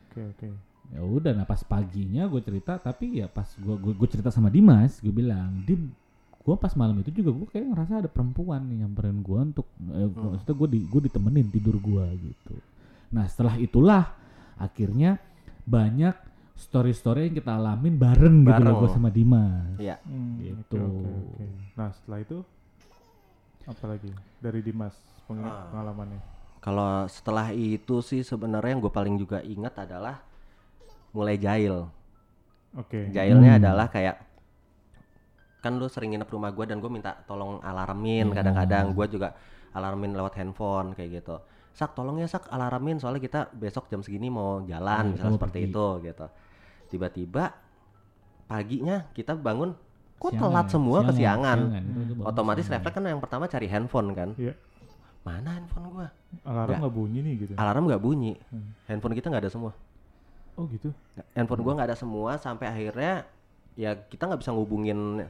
Oke, 0.06 0.20
oke. 0.28 0.48
ya 0.88 1.00
udah 1.00 1.32
nah 1.32 1.42
pas 1.42 1.58
paginya 1.58 2.24
gue 2.26 2.40
cerita 2.40 2.76
tapi 2.76 3.16
ya 3.16 3.26
pas 3.26 3.48
gue 3.48 3.72
gue 3.74 4.08
cerita 4.10 4.28
sama 4.28 4.46
Dimas 4.46 4.98
gue 4.98 5.08
bilang 5.10 5.48
Dim 5.62 5.88
gue 6.36 6.54
pas 6.54 6.68
malam 6.74 6.98
itu 6.98 7.08
juga 7.10 7.32
gue 7.32 7.48
kayak 7.48 7.66
ngerasa 7.66 7.92
ada 7.98 8.10
perempuan 8.10 8.60
nih 8.62 8.82
nyamperin 8.82 9.18
gue 9.18 9.38
untuk 9.42 9.64
eh, 9.86 10.04
Hmm. 10.04 10.36
maksudnya 10.36 10.52
gue 10.54 10.68
di 10.68 10.80
gue 10.84 11.00
ditemenin 11.02 11.48
tidur 11.48 11.76
gue 11.78 12.04
gitu 12.22 12.54
nah 13.08 13.24
setelah 13.24 13.56
itulah 13.56 14.04
akhirnya 14.54 15.16
banyak 15.62 16.12
story-story 16.54 17.26
yang 17.26 17.36
kita 17.36 17.52
alamin 17.52 17.96
bareng, 17.96 18.44
gitu 18.44 18.52
loh 18.52 18.60
Bareng. 18.68 18.76
gue 18.78 18.90
sama 18.92 19.08
Dimas 19.08 19.74
Iya. 19.78 19.96
Hmm, 20.04 20.36
Gitu. 20.38 20.76
Oke, 20.76 21.08
oke, 21.08 21.08
oke. 21.32 21.44
Nah, 21.72 21.88
setelah 21.90 22.18
itu 22.20 22.38
apa 23.64 23.84
lagi 23.86 24.10
dari 24.38 24.60
Dimas 24.60 24.94
peng- 25.24 25.40
Ah. 25.40 25.70
Kalau 26.62 27.04
setelah 27.06 27.50
itu 27.50 27.98
sih 28.00 28.22
sebenarnya 28.22 28.70
yang 28.70 28.80
gue 28.80 28.90
paling 28.90 29.16
juga 29.16 29.42
ingat 29.42 29.82
adalah 29.82 30.22
mulai 31.10 31.34
jahil. 31.36 31.90
Oke. 32.72 33.10
Jahilnya 33.10 33.52
Hmm. 33.52 33.60
adalah 33.60 33.86
kayak 33.86 34.16
kan 35.58 35.74
lu 35.74 35.86
sering 35.86 36.10
nginep 36.10 36.26
rumah 36.26 36.50
gue 36.50 36.64
dan 36.64 36.78
gue 36.78 36.88
minta 36.88 37.14
tolong 37.22 37.58
alarmin 37.60 38.26
Iya. 38.26 38.34
kadang-kadang 38.34 38.84
gue 38.92 39.06
juga 39.08 39.28
alarmin 39.72 40.10
lewat 40.12 40.34
handphone 40.34 40.90
kayak 40.92 41.22
gitu 41.22 41.38
sak 41.70 41.94
tolong 41.94 42.18
ya 42.18 42.26
sak 42.26 42.50
alarmin 42.50 42.98
soalnya 42.98 43.22
kita 43.22 43.46
besok 43.52 43.86
jam 43.86 44.02
segini 44.02 44.26
mau 44.26 44.58
jalan 44.62 45.02
Hmm, 45.04 45.12
misalnya 45.14 45.38
seperti 45.38 45.58
pergi. 45.60 45.70
itu 45.70 45.86
gitu 46.02 46.26
tiba-tiba 46.88 47.44
paginya 48.44 49.06
kita 49.12 49.32
bangun 49.34 49.70
kok 50.18 50.30
Siangan 50.30 50.42
telat 50.44 50.66
ya, 50.66 50.72
semua 50.72 50.98
siangan, 50.98 51.08
kesiangan 51.08 51.58
siangan. 51.62 51.84
Itu- 52.10 52.24
otomatis 52.24 52.66
refleks 52.68 52.92
kan 52.92 53.04
yang 53.06 53.20
pertama 53.20 53.44
cari 53.46 53.66
handphone 53.66 54.08
kan 54.12 54.28
Iya. 54.36 54.54
Mana 55.22 55.54
handphone 55.54 55.86
gua 55.88 56.08
Alarm 56.42 56.82
Nggak. 56.82 56.92
bunyi 56.92 57.18
nih 57.20 57.34
gitu. 57.38 57.52
alarm 57.54 57.84
nggak 57.86 58.02
bunyi 58.02 58.32
Hmm. 58.50 58.74
handphone 58.86 59.14
kita 59.14 59.26
nggak 59.28 59.42
ada 59.46 59.52
semua 59.52 59.72
Oh 60.52 60.66
gitu. 60.68 60.90
handphone 61.32 61.62
gua 61.62 61.72
nggak 61.78 61.88
ada 61.88 61.98
semua 61.98 62.36
sampai 62.36 62.66
akhirnya 62.66 63.24
ya 63.74 63.94
kita 63.96 64.26
nggak 64.26 64.40
bisa 64.40 64.50
ngubungin 64.50 65.22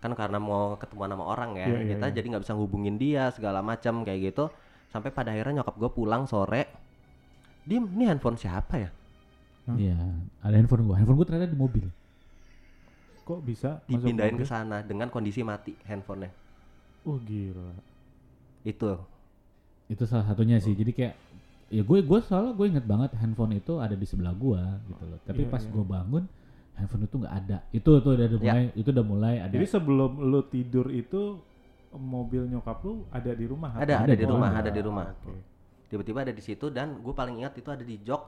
kan 0.00 0.12
karena 0.14 0.38
mau 0.38 0.74
ketemuan 0.74 1.10
sama 1.10 1.24
orang 1.26 1.52
ya 1.54 1.66
Iya, 1.66 1.76
iya, 1.76 1.88
kita 1.92 2.06
iya. 2.08 2.14
jadi 2.14 2.26
nggak 2.32 2.44
bisa 2.46 2.54
ngubungin 2.54 2.96
dia 2.96 3.28
segala 3.30 3.60
macam 3.60 4.00
kayak 4.00 4.32
gitu 4.32 4.48
sampai 4.88 5.10
pada 5.10 5.30
akhirnya 5.30 5.60
nyokap 5.60 5.76
gua 5.76 5.90
pulang 5.90 6.24
sore 6.24 6.64
dim 7.62 7.84
ini 7.90 8.06
handphone 8.06 8.34
siapa 8.34 8.76
ya 8.78 8.90
Iya, 9.70 9.94
ada 10.42 10.56
handphone 10.56 10.82
gue. 10.82 10.96
Handphone 10.98 11.14
gue 11.14 11.26
ternyata 11.28 11.46
di 11.46 11.54
mobil. 11.54 11.86
Kok 13.22 13.38
bisa 13.40 13.78
dipindahin 13.86 14.34
ke 14.34 14.42
sana 14.42 14.82
dengan 14.82 15.06
kondisi 15.06 15.46
mati 15.46 15.78
handphonenya 15.84 16.32
Oh 17.06 17.14
gila. 17.16 17.70
itu 18.60 18.90
Itu 19.90 20.06
salah 20.06 20.22
satunya 20.24 20.56
sih. 20.56 20.72
Jadi 20.72 20.92
kayak 20.92 21.14
ya 21.68 21.82
gue 21.82 21.98
gue 22.00 22.18
soalnya 22.20 22.52
gue 22.52 22.66
inget 22.68 22.82
banget 22.84 23.10
handphone 23.16 23.52
itu 23.52 23.76
ada 23.76 23.92
di 23.92 24.02
sebelah 24.02 24.30
gua 24.32 24.78
gitu 24.84 25.02
loh. 25.04 25.18
Tapi 25.20 25.42
Iya, 25.42 25.50
pas 25.50 25.60
iya. 25.60 25.70
gue 25.70 25.84
bangun 25.84 26.24
handphone 26.72 27.04
itu 27.04 27.16
nggak 27.16 27.34
ada. 27.36 27.58
Itu 27.70 27.90
tuh 27.98 28.12
udah 28.12 28.26
Ya. 28.32 28.38
mulai 28.52 28.64
itu 28.72 28.88
udah 28.88 29.04
mulai 29.04 29.34
ada. 29.40 29.52
Jadi 29.52 29.66
sebelum 29.68 30.10
lu 30.20 30.40
tidur 30.44 30.86
itu 30.88 31.42
mobil 31.92 32.46
nyokap 32.46 32.78
lu 32.80 33.02
ada 33.10 33.30
di 33.30 33.44
rumah? 33.44 33.70
ada 33.72 33.82
Ada 33.82 33.94
ada 34.00 34.12
di 34.12 34.16
di 34.16 34.24
rumah 34.24 34.46
rumah. 34.46 34.50
ada 34.56 34.70
di 34.70 34.80
rumah 34.80 35.06
Oke. 35.12 35.34
tiba-tiba 35.86 36.18
ada 36.22 36.30
di 36.30 36.38
situ 36.40 36.66
dan 36.68 36.94
gue 36.96 37.10
paling 37.10 37.34
ingat 37.36 37.54
itu 37.56 37.66
ada 37.66 37.82
di 37.82 37.98
jok 38.00 38.22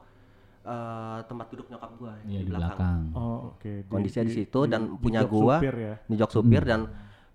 eh, 0.61 1.19
tempat 1.21 1.47
duduk 1.49 1.67
nyokap 1.69 1.91
gue 1.93 2.13
Iya 2.25 2.39
di 2.39 2.47
belakang. 2.49 2.99
Oh 3.13 3.51
oke. 3.51 3.71
Di- 3.79 3.87
Kondisinya 3.87 4.23
di 4.23 4.35
situ 4.37 4.59
dan 4.63 4.81
di 4.85 4.95
punya 4.97 5.19
jok 5.21 5.31
gua. 5.33 5.55
supir 5.57 5.75
ya, 5.77 5.95
di 6.01 6.15
jok 6.17 6.31
supir 6.33 6.61
dan 6.61 6.81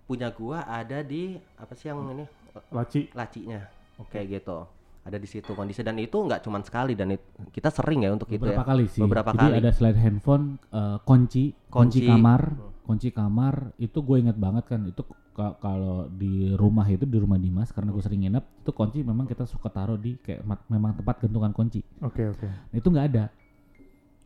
punya 0.03 0.29
gua 0.29 0.65
ada 0.65 1.01
di 1.01 1.33
apa 1.55 1.73
sih 1.73 1.89
yang 1.89 2.01
ini 2.09 2.25
laci. 2.69 3.09
lacinya 3.13 3.61
kayak 4.07 4.39
gitu 4.39 4.63
ada 4.99 5.17
di 5.17 5.25
situ 5.25 5.51
kondisi 5.51 5.81
dan 5.81 5.97
itu 5.97 6.15
nggak 6.15 6.43
cuman 6.43 6.61
sekali 6.61 6.93
dan 6.93 7.15
it- 7.15 7.23
kita 7.49 7.71
sering 7.73 8.05
ya 8.05 8.13
untuk 8.13 8.29
itu 8.29 8.37
beberapa 8.37 8.61
ya 8.61 8.67
kali 8.67 8.85
sih. 8.85 9.01
beberapa 9.01 9.31
Jadi 9.33 9.41
kali 9.41 9.53
ada 9.57 9.69
selain 9.73 9.97
handphone 9.97 10.45
eh, 10.69 10.97
kunci, 11.01 11.43
kunci 11.67 11.99
Kunci. 11.99 12.05
kamar, 12.05 12.41
kunci 12.85 13.09
kamar 13.09 13.73
itu 13.79 13.97
gue 13.99 14.17
inget 14.21 14.37
banget 14.37 14.65
kan 14.69 14.85
itu 14.85 15.01
ka- 15.33 15.55
kalau 15.57 16.05
di 16.11 16.51
rumah 16.53 16.85
itu 16.85 17.07
di 17.07 17.17
rumah 17.17 17.39
Dimas 17.39 17.71
karena 17.71 17.89
gue 17.89 18.03
sering 18.03 18.21
nginep 18.21 18.43
itu 18.61 18.71
kunci 18.75 18.99
memang 19.01 19.25
kita 19.25 19.47
suka 19.47 19.71
taruh 19.71 19.97
di 19.97 20.19
kayak 20.19 20.43
mat- 20.45 20.67
memang 20.67 20.93
tempat 20.93 21.25
gantungan 21.25 21.55
kunci. 21.55 21.79
Oke 22.03 22.29
oke. 22.29 22.45
Nah, 22.45 22.75
itu 22.75 22.87
nggak 22.87 23.05
ada. 23.09 23.23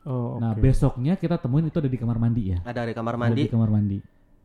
Oh 0.03 0.35
oke. 0.35 0.41
Nah 0.43 0.51
besoknya 0.57 1.15
kita 1.15 1.39
temuin 1.39 1.71
itu 1.71 1.79
ada 1.79 1.87
di 1.87 1.95
kamar 1.95 2.17
mandi 2.19 2.51
ya. 2.51 2.59
ada 2.65 2.83
di 2.83 2.91
kamar 2.91 3.15
Ada 3.15 3.21
mandi 3.23 3.41
di 3.47 3.51
kamar 3.53 3.69
mandi. 3.71 3.97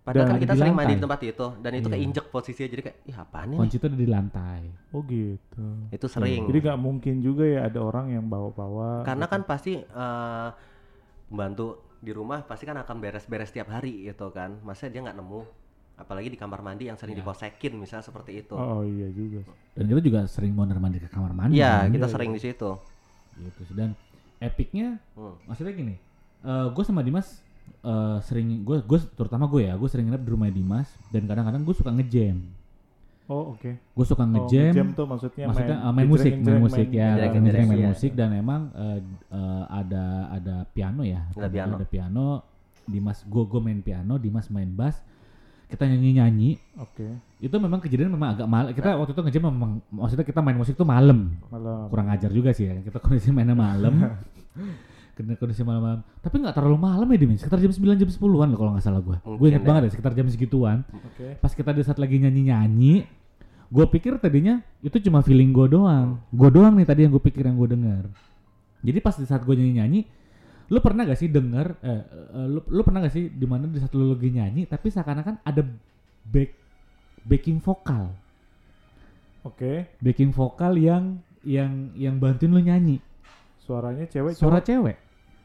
Padahal 0.08 0.24
Dan 0.24 0.32
kan 0.32 0.40
kita 0.40 0.54
sering 0.56 0.72
mandi 0.72 0.94
di 0.94 1.00
tempat 1.00 1.20
itu 1.22 1.46
dan 1.58 1.72
itu 1.74 1.84
Iya. 1.84 1.94
keinjek 1.94 2.24
posisinya 2.26 2.68
jadi 2.70 2.82
kayak 2.82 2.98
ih 3.04 3.16
apaan 3.18 3.46
ini 3.46 3.58
Kunci 3.58 3.76
itu 3.76 3.84
ada 3.84 3.98
di 3.98 4.08
lantai. 4.08 4.62
Oh 4.88 5.02
gitu. 5.04 5.64
itu 5.90 6.06
sering 6.08 6.42
Jadi 6.46 6.58
nggak 6.64 6.78
mungkin 6.78 7.14
juga 7.18 7.44
ya 7.44 7.60
ada 7.64 7.78
orang 7.78 8.06
yang 8.10 8.24
bawa-bawa. 8.24 9.04
karena 9.04 9.22
gitu. 9.22 9.32
kan 9.36 9.40
pasti 9.44 9.72
eh, 9.76 10.48
pembantu 11.26 11.66
di 11.98 12.10
rumah 12.10 12.40
pasti 12.40 12.64
kan 12.64 12.78
akan 12.78 12.96
beres-beres 12.96 13.50
tiap 13.50 13.68
hari 13.68 14.06
gitu 14.06 14.30
kan 14.30 14.56
masa 14.62 14.86
dia 14.86 14.98
nggak 14.98 15.12
nemu 15.14 15.40
apalagi 15.96 16.30
di 16.30 16.38
kamar 16.38 16.62
mandi 16.62 16.86
yang 16.86 16.94
sering 16.94 17.12
Ya. 17.12 17.20
diposekin 17.20 17.74
misalnya 17.74 18.06
seperti 18.06 18.40
itu 18.40 18.54
Oh, 18.54 18.80
oh, 18.80 18.82
iya 18.82 19.10
juga. 19.10 19.42
Dan 19.74 19.84
kita 19.86 20.00
juga 20.00 20.20
sering 20.24 20.52
mondar 20.52 20.78
mandir 20.78 21.02
ke 21.02 21.10
kamar 21.10 21.30
mandi. 21.32 21.58
Iya, 21.58 21.84
kan? 21.84 21.90
kita 21.90 22.06
Iya, 22.06 22.14
sering 22.14 22.30
di 22.30 22.40
situ 22.40 22.70
Gitu 23.36 23.60
sih. 23.64 23.74
Dan 23.74 23.98
epicnya 24.38 25.02
Hmm. 25.12 25.34
maksudnya 25.44 25.70
gini 25.72 25.98
gue 26.46 26.84
sama 26.84 27.02
Dimas 27.02 27.42
eh, 27.80 28.16
sering 28.22 28.62
gue 28.62 28.78
gue 28.80 28.98
terutama 29.12 29.44
gue 29.46 29.64
ya 29.64 29.74
gue 29.74 29.88
sering 29.88 30.08
nginep 30.08 30.22
di 30.22 30.30
rumah 30.30 30.48
Dimas 30.48 30.88
dan 31.08 31.24
kadang-kadang 31.24 31.62
gue 31.62 31.74
suka 31.74 31.90
ngejam 31.90 32.38
Oh 33.28 33.52
oke. 33.52 33.70
gue 33.76 34.06
suka 34.08 34.24
Oh, 34.24 34.26
ngejam 34.26 34.72
ngejam 34.72 34.88
tuh 34.96 35.04
maksudnya, 35.04 35.44
maksudnya 35.52 35.76
main, 35.76 35.84
eh, 35.84 35.94
main 35.94 36.08
musik 36.08 36.32
main 36.34 36.60
musik 36.60 36.88
ya 36.88 37.08
ngejreng-ngejreng, 37.12 37.44
ngejreng 37.44 37.66
main 37.68 37.80
iya. 37.80 37.88
musik 37.92 38.12
dan 38.16 38.30
emang 38.32 38.62
eh, 38.72 38.98
eh, 39.28 39.64
ada 39.68 40.04
ada 40.32 40.56
piano 40.66 41.04
ya 41.04 41.20
Ada 41.36 41.48
piano. 41.48 41.74
ada 41.76 41.86
piano 41.86 42.26
Dimas 42.88 43.20
gue 43.22 43.42
gue 43.44 43.60
main 43.60 43.80
piano 43.80 44.16
Dimas 44.16 44.48
main 44.48 44.72
bass 44.72 44.96
kita 45.68 45.84
nyanyi 45.84 46.10
nyanyi 46.16 46.50
Oke. 46.80 47.04
itu 47.38 47.52
memang 47.52 47.84
kejadian 47.84 48.08
memang 48.08 48.32
agak 48.32 48.48
mal 48.48 48.72
kita 48.72 48.96
waktu 48.96 49.12
itu 49.12 49.20
ngejam 49.20 49.44
memang 49.52 49.72
maksudnya 49.92 50.24
kita 50.24 50.40
main 50.40 50.56
musik 50.56 50.72
tuh 50.72 50.88
malam 50.88 51.36
Malam. 51.52 51.92
kurang 51.92 52.08
ajar 52.08 52.32
juga 52.32 52.56
sih 52.56 52.64
ya 52.64 52.80
kita 52.80 52.96
kondisi 52.96 53.28
mainnya 53.28 53.52
malam 53.52 53.92
kondisi 55.38 55.66
malam-malam 55.66 56.06
tapi 56.22 56.38
nggak 56.38 56.54
terlalu 56.54 56.78
malam 56.78 57.06
ya 57.10 57.18
Dimin 57.18 57.38
sekitar 57.40 57.58
jam 57.58 57.72
9 57.74 57.98
jam 57.98 58.08
10-an 58.08 58.48
loh 58.54 58.58
kalau 58.58 58.70
nggak 58.76 58.84
salah 58.86 59.02
gue 59.02 59.16
gue 59.18 59.46
inget 59.50 59.64
ya. 59.64 59.66
banget 59.66 59.82
ya 59.88 59.90
sekitar 59.98 60.12
jam 60.14 60.26
segituan 60.30 60.78
Oke. 60.94 61.38
pas 61.42 61.50
kita 61.50 61.70
di 61.74 61.82
saat 61.82 61.98
lagi 61.98 62.16
nyanyi-nyanyi 62.22 63.02
gue 63.68 63.84
pikir 63.90 64.16
tadinya 64.22 64.62
itu 64.80 64.96
cuma 65.02 65.20
feeling 65.26 65.50
gue 65.50 65.66
doang 65.68 66.22
gue 66.30 66.48
doang 66.54 66.78
nih 66.78 66.86
tadi 66.86 67.04
yang 67.04 67.12
gue 67.12 67.22
pikir 67.24 67.42
yang 67.44 67.58
gue 67.58 67.68
dengar 67.74 68.04
jadi 68.80 68.98
pas 69.02 69.18
di 69.18 69.26
saat 69.26 69.42
gue 69.42 69.54
nyanyi-nyanyi 69.58 70.06
lu 70.68 70.78
pernah 70.84 71.08
gak 71.08 71.16
sih 71.16 71.32
denger 71.32 71.80
eh, 71.80 72.02
eh, 72.36 72.46
lu, 72.46 72.60
lu 72.68 72.80
pernah 72.84 73.00
gak 73.04 73.14
sih 73.16 73.32
di 73.32 73.46
mana 73.48 73.64
di 73.64 73.80
saat 73.80 73.92
lu 73.96 74.12
lagi 74.12 74.28
nyanyi 74.28 74.68
tapi 74.68 74.92
seakan-akan 74.92 75.40
ada 75.40 75.64
back 76.28 76.52
backing 77.24 77.58
vokal 77.58 78.12
Oke. 79.44 79.88
backing 80.00 80.28
vokal 80.28 80.76
yang 80.76 81.24
yang 81.40 81.92
yang 81.96 82.20
bantuin 82.20 82.52
lu 82.52 82.60
nyanyi 82.60 83.00
Suaranya 83.64 84.08
cewek. 84.08 84.32
suara 84.36 84.60
cowok? 84.60 84.68
cewek 84.68 84.96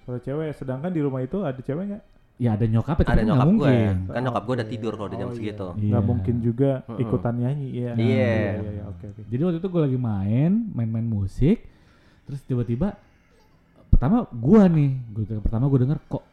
Suara 0.03 0.19
cewek. 0.19 0.51
Sedangkan 0.53 0.91
di 0.91 0.99
rumah 0.99 1.19
itu 1.19 1.41
ada 1.41 1.57
cewek 1.57 1.85
nggak? 1.89 2.03
ya 2.33 2.57
ada 2.57 2.65
nyokap 2.65 2.97
ada 3.05 3.21
nyokap 3.21 3.45
gue 3.45 3.73
kan 4.09 4.21
nyokap 4.25 4.41
gue 4.41 4.55
udah 4.57 4.65
Oke. 4.65 4.73
tidur 4.73 4.93
kalau 4.97 5.05
di 5.05 5.17
jam 5.21 5.29
Oh, 5.29 5.35
segitu 5.37 5.67
iya. 5.69 5.85
Nggak 5.85 6.01
Iya. 6.01 6.09
mungkin 6.09 6.35
juga 6.41 6.71
ikutan 6.97 7.33
nyanyi 7.37 7.67
ya. 7.69 7.91
Iya. 7.93 7.93
Iya 7.93 8.33
iya 8.73 8.83
oke 8.89 9.05
oke. 9.05 9.21
Jadi 9.29 9.41
waktu 9.45 9.57
itu 9.61 9.69
gue 9.69 9.81
lagi 9.85 9.99
main, 10.01 10.51
main-main 10.73 11.05
musik, 11.05 11.61
terus 12.25 12.41
tiba-tiba 12.41 12.97
pertama 13.85 14.25
gua 14.33 14.65
nih, 14.65 14.97
gua, 15.13 15.23
pertama 15.39 15.69
gue 15.69 15.79
denger 15.85 15.99
kok 16.09 16.25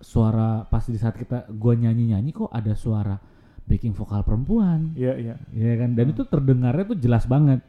suara 0.00 0.64
pas 0.64 0.80
di 0.80 0.96
saat 0.96 1.12
kita 1.12 1.44
gua 1.52 1.76
nyanyi-nyanyi 1.76 2.32
kok 2.32 2.48
ada 2.48 2.72
suara 2.72 3.20
backing 3.68 3.92
vokal 3.92 4.24
perempuan, 4.24 4.96
Iya 4.96 5.12
iya. 5.16 5.34
ya 5.52 5.74
kan? 5.76 5.92
Dan 5.92 6.08
itu 6.08 6.24
terdengarnya 6.24 6.88
tuh 6.88 6.96
jelas 6.96 7.28
banget. 7.28 7.60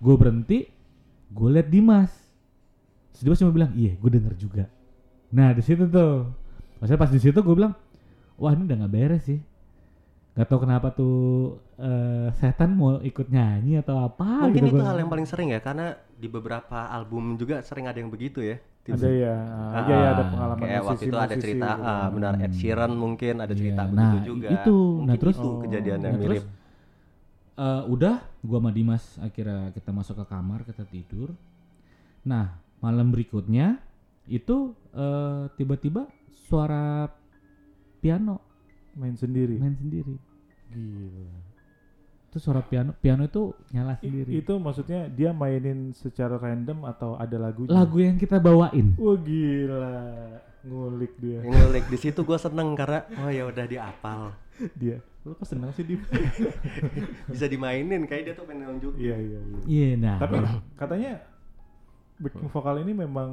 Gue 0.00 0.16
berhenti, 0.16 0.64
gue 1.28 1.48
liat 1.52 1.68
Dimas, 1.68 2.08
terus 3.12 3.22
Dimas 3.24 3.38
cuma 3.38 3.52
bilang, 3.52 3.72
iya, 3.76 3.92
gue 3.92 4.08
denger 4.08 4.34
juga. 4.40 4.64
Nah 5.30 5.48
di 5.50 5.62
situ 5.62 5.86
tuh, 5.86 6.26
maksudnya 6.76 6.98
pas 6.98 7.10
di 7.10 7.18
situ 7.18 7.38
gue 7.38 7.54
bilang, 7.54 7.74
wah 8.34 8.50
ini 8.50 8.64
udah 8.64 8.76
nggak 8.80 8.92
beres 8.92 9.22
sih. 9.24 9.40
Gak 10.30 10.46
tau 10.46 10.62
kenapa 10.62 10.90
tuh 10.90 11.18
eh, 11.74 12.30
setan 12.32 12.72
mau 12.72 12.96
ikut 12.98 13.26
nyanyi 13.28 13.76
atau 13.76 13.98
apa 14.00 14.46
mungkin 14.46 14.62
gitu 14.62 14.66
itu 14.68 14.76
gua- 14.78 14.88
hal 14.88 14.98
yang 14.98 15.10
paling 15.10 15.26
sering 15.26 15.50
ya 15.50 15.58
karena 15.58 15.90
di 16.14 16.28
beberapa 16.28 16.86
album 16.88 17.34
juga 17.34 17.60
sering 17.60 17.84
ada 17.84 17.98
yang 17.98 18.08
begitu 18.08 18.40
ya 18.40 18.56
Ada 18.80 19.06
ya. 19.06 19.34
Ah, 19.36 19.82
Iya 19.84 19.94
iya 19.96 20.08
ada 20.08 20.24
pengalaman 20.26 20.58
kayak 20.60 20.82
waktu 20.82 21.04
itu 21.04 21.18
ada 21.18 21.34
cerita 21.36 21.68
gitu. 21.68 21.84
ah, 21.84 22.06
benar 22.08 22.32
Ed 22.38 22.52
Sheeran 22.52 22.92
mungkin 22.92 23.34
ada 23.38 23.52
cerita 23.52 23.82
Iya, 23.82 23.90
begitu 23.90 24.16
nah, 24.16 24.24
juga 24.24 24.48
itu. 24.50 24.76
mungkin 24.78 25.06
Nah, 25.06 25.16
terus- 25.18 25.38
itu 25.38 25.46
Oh. 25.46 25.58
kejadian 25.60 25.98
yang 26.00 26.14
Nah, 26.14 26.22
terus 26.22 26.40
mirip 26.40 26.58
Eh, 27.60 27.82
udah 27.86 28.16
gua 28.40 28.56
sama 28.56 28.70
Dimas 28.70 29.04
akhirnya 29.20 29.68
kita 29.70 29.90
masuk 29.90 30.14
ke 30.16 30.24
kamar 30.26 30.64
kita 30.64 30.80
tidur 30.86 31.36
nah 32.22 32.54
malam 32.78 33.10
berikutnya 33.10 33.76
itu 34.30 34.56
eh, 34.92 35.50
tiba-tiba 35.54 36.06
suara 36.40 37.10
piano 37.98 38.38
Main 38.90 39.14
sendiri. 39.14 39.54
main 39.54 39.72
sendiri 39.72 40.14
Gila. 40.68 41.30
itu 42.26 42.38
suara 42.38 42.58
piano 42.60 42.94
piano 42.96 43.22
itu 43.22 43.42
nyala 43.68 43.94
I- 43.96 43.98
sendiri 44.00 44.30
itu 44.36 44.52
maksudnya 44.56 45.06
dia 45.08 45.30
mainin 45.30 45.90
secara 45.92 46.36
random 46.36 46.82
atau 46.84 47.14
ada 47.14 47.36
lagunya? 47.36 47.70
lagu 47.72 47.98
yang 47.98 48.14
kita 48.14 48.38
bawain 48.38 48.94
Wah 48.96 49.18
gila. 49.18 49.90
Ngulik 50.60 51.16
dia. 51.16 51.40
ngulik 51.40 51.86
di 51.86 51.96
situ 51.96 52.20
gue 52.20 52.36
seneng 52.36 52.74
karena 52.74 53.02
oh 53.16 53.28
ya 53.28 53.44
udah 53.44 53.64
diapal 53.64 54.36
dia. 54.74 55.00
Lu 55.20 55.32
kok 55.32 55.44
seneng 55.44 55.70
sih 55.70 55.82
dia? 55.82 56.00
bisa 57.32 57.46
dimainin 57.46 58.04
kayak 58.04 58.22
dia 58.24 58.34
tuh 58.34 58.44
pengen 58.44 58.68
nunjuk 58.70 58.92
iya 58.94 59.16
iya 59.16 59.38
iya. 59.40 59.60
iya 59.64 59.88
nah 59.96 60.16
Tapi 60.18 60.36
katanya 60.76 61.12
backing 62.16 62.46
vokal 62.46 62.76
ini 62.78 62.92
memang 62.92 63.30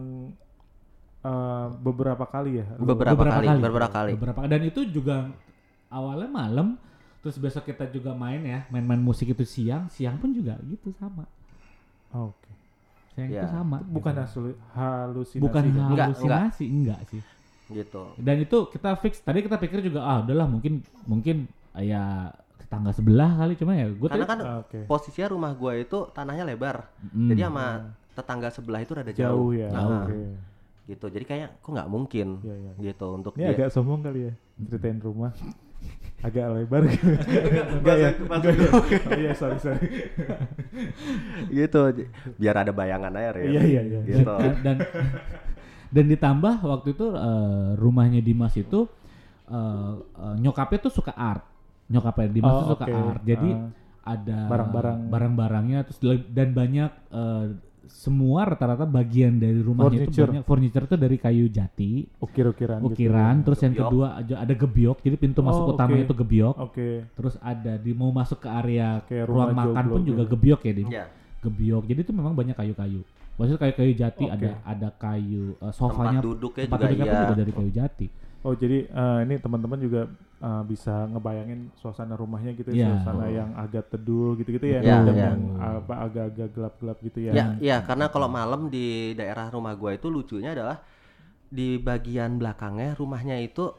eh, 1.28 1.68
beberapa 1.78 2.24
kali 2.26 2.52
ya. 2.58 2.66
lu- 2.76 2.88
beberapa, 2.88 3.20
kali, 3.20 3.46
beberapa 3.58 3.90
kali 3.90 4.12
beberapa 4.14 4.40
dan 4.46 4.62
itu 4.64 4.82
juga 4.88 5.28
awalnya 5.90 6.30
malam 6.30 6.68
terus 7.20 7.36
besok 7.36 7.64
kita 7.66 7.86
juga 7.88 8.14
main 8.14 8.40
ya 8.40 8.60
main-main 8.70 9.02
musik 9.02 9.28
itu 9.28 9.44
siang 9.44 9.90
siang 9.90 10.16
pun 10.16 10.32
juga 10.32 10.56
gitu 10.64 10.94
sama 10.94 11.28
Oke. 12.10 12.48
siang 13.12 13.28
Ya. 13.28 13.42
itu 13.42 13.48
sama 13.50 13.78
Bukan 13.84 14.14
gitu. 14.14 14.24
hasil- 14.24 14.60
halusinasi. 14.72 15.44
bukan 15.44 15.64
kan? 15.66 15.74
Enggak, 15.86 16.06
halusinasi 16.08 16.66
enggak. 16.66 17.00
sih 17.06 17.22
gitu 17.68 18.16
dan 18.16 18.40
itu 18.40 18.58
kita 18.70 18.96
fix 18.96 19.20
tadi 19.20 19.44
kita 19.44 19.58
pikir 19.58 19.84
juga 19.84 20.00
ah 20.02 20.24
udahlah 20.24 20.48
mungkin 20.48 20.80
mungkin 21.04 21.44
ah, 21.74 21.84
ya 21.84 22.32
tetangga 22.58 22.92
sebelah 22.92 23.36
kali 23.36 23.54
cuma 23.56 23.76
ya 23.76 23.88
gue 23.90 24.08
karena 24.08 24.24
kan 24.26 24.40
Ah, 24.40 24.58
Oke. 24.62 24.88
posisinya 24.88 25.28
rumah 25.30 25.52
gue 25.52 25.74
itu 25.82 26.00
tanahnya 26.10 26.44
lebar 26.46 26.88
Hmm. 27.06 27.28
jadi 27.28 27.42
sama 27.46 27.66
tetangga 28.14 28.48
sebelah 28.50 28.80
itu 28.80 28.92
rada 28.94 29.12
Jauh 29.12 29.20
jauh, 29.20 29.52
ya. 29.54 29.68
Nah, 29.68 29.84
Oke. 30.02 30.16
Gitu 30.88 31.06
jadi 31.06 31.26
kayak 31.26 31.50
kok 31.60 31.70
nggak 31.70 31.88
mungkin 31.88 32.28
Iya 32.42 32.56
iya. 32.58 32.72
gitu 32.82 33.08
untuk 33.12 33.36
Ini 33.36 33.44
dia 33.44 33.52
agak 33.54 33.70
sombong 33.70 34.02
kali 34.02 34.20
ya 34.24 34.34
ceritain 34.64 34.98
rumah. 34.98 35.36
agak 36.20 36.50
lebar 36.50 36.82
gitu. 36.90 37.06
Enggak 37.78 37.96
ya. 37.96 38.10
Enggak 38.18 38.54
ya. 38.56 38.70
Iya 39.22 39.32
sorry 39.32 39.60
sorry. 39.60 39.86
gitu 41.50 41.80
biar 42.36 42.56
ada 42.58 42.72
bayangan 42.72 43.14
aja 43.14 43.38
ya 43.38 43.44
Iya 43.48 43.62
iya 43.64 43.82
iya. 43.84 44.00
gitu 44.04 44.26
dan, 44.32 44.56
dan 44.64 44.78
dan 45.88 46.06
ditambah 46.08 46.56
waktu 46.62 46.90
itu 46.92 47.08
eh, 47.12 47.68
rumahnya 47.76 48.20
Dimas 48.20 48.56
itu 48.56 48.90
eh, 49.46 49.94
eh, 50.00 50.36
nyokapnya 50.40 50.80
tuh 50.82 50.94
suka 50.94 51.14
art 51.14 51.46
nyokapnya 51.88 52.28
Dimas 52.30 52.52
Oh, 52.52 52.60
tuh 52.64 52.70
suka 52.74 52.86
art 52.88 53.22
jadi 53.24 53.50
Ah. 53.54 53.70
ada 54.08 54.48
Barang-barang. 54.48 54.98
barang-barangnya 55.08 55.80
terus 55.84 56.00
dan 56.28 56.52
banyak 56.52 56.92
eh, 57.10 57.46
semua 57.90 58.46
rata-rata 58.46 58.84
bagian 58.84 59.36
dari 59.36 59.60
rumahnya 59.60 60.06
itu 60.06 60.12
Furniture. 60.12 60.30
banyak 60.30 60.46
furniture 60.46 60.86
itu 60.86 60.96
dari 60.96 61.18
kayu 61.18 61.46
jati, 61.48 61.92
Ukir-ukiran 62.20 62.80
gitu. 62.84 62.88
ukiran, 62.92 63.36
terus 63.42 63.60
yang 63.62 63.74
Gebyok. 63.74 63.88
kedua 63.90 64.08
ada 64.38 64.54
gebyok, 64.54 64.98
jadi 65.02 65.16
pintu 65.16 65.40
masuk 65.42 65.64
Oh, 65.64 65.74
utamanya 65.74 66.04
itu 66.06 66.16
gebyok. 66.16 66.56
Oke. 66.60 66.90
Terus 67.12 67.36
ada 67.40 67.74
di 67.76 67.92
mau 67.92 68.12
masuk 68.12 68.40
ke 68.40 68.50
area 68.50 69.02
Kayak 69.04 69.26
ruang 69.26 69.52
makan 69.52 69.84
joglo 69.84 69.94
pun 69.96 70.02
juga 70.06 70.24
gitu. 70.24 70.32
gebyok 70.36 70.62
ya, 70.62 70.74
Dim. 70.78 70.88
Ya, 70.92 71.06
Gebyok. 71.38 71.84
Jadi 71.88 72.00
itu 72.04 72.14
memang 72.14 72.34
banyak 72.34 72.56
kayu-kayu. 72.56 73.02
Maksudnya 73.38 73.60
kayu-kayu 73.62 73.92
jati 73.94 74.24
Oke. 74.26 74.34
ada 74.34 74.50
ada 74.66 74.90
kayu 74.92 75.54
tempat 75.56 75.78
sofanya 75.78 76.20
duduknya 76.26 76.64
tempat 76.66 76.80
juga 76.82 76.90
duduknya 76.90 77.06
iya. 77.14 77.22
juga 77.22 77.36
dari 77.38 77.52
kayu 77.54 77.72
jati. 77.72 78.08
Oh 78.42 78.54
jadi 78.58 78.78
eh, 78.90 79.20
ini 79.30 79.36
teman-teman 79.38 79.78
juga 79.78 80.02
eh, 80.38 80.64
bisa 80.70 81.10
ngebayangin 81.10 81.74
suasana 81.78 82.14
rumahnya 82.14 82.54
gitu 82.54 82.70
ya, 82.74 82.98
suasana 83.02 83.28
yang 83.30 83.50
agak 83.58 83.90
teduh 83.90 84.38
gitu-gitu 84.38 84.68
ya, 84.68 84.80
dan 84.86 85.10
iya. 85.10 85.34
yang 85.34 85.40
apa 85.58 85.94
agak-agak 86.06 86.50
gelap-gelap 86.54 86.98
gitu 87.02 87.20
ya. 87.28 87.32
Ya, 87.34 87.46
ya 87.58 87.78
karena 87.82 88.08
kalau 88.14 88.30
malam 88.30 88.70
di 88.70 89.18
daerah 89.18 89.50
rumah 89.50 89.74
gua 89.74 89.98
itu 89.98 90.08
lucunya 90.08 90.54
adalah 90.54 90.82
di 91.48 91.80
bagian 91.80 92.36
belakangnya 92.38 92.92
rumahnya 93.00 93.40
itu 93.40 93.72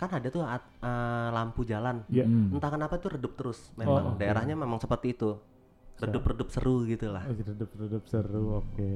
kan 0.00 0.08
ada 0.16 0.32
tuh 0.32 0.40
at- 0.48 0.72
eh, 0.80 1.28
lampu 1.28 1.60
jalan. 1.68 2.00
Iya. 2.08 2.24
Mm. 2.24 2.56
Entah 2.56 2.72
kenapa 2.72 2.96
tuh 2.96 3.20
redup 3.20 3.36
terus. 3.36 3.68
Memang 3.76 3.92
Oh, 3.92 4.10
oke. 4.16 4.20
daerahnya 4.24 4.56
memang 4.56 4.80
seperti 4.80 5.12
itu. 5.12 5.36
Redup-redup 6.00 6.48
seru 6.48 6.88
gitu 6.88 7.12
lah. 7.12 7.28
Oh, 7.28 7.36
redup-redup 7.36 8.04
seru, 8.08 8.64
oke. 8.64 8.92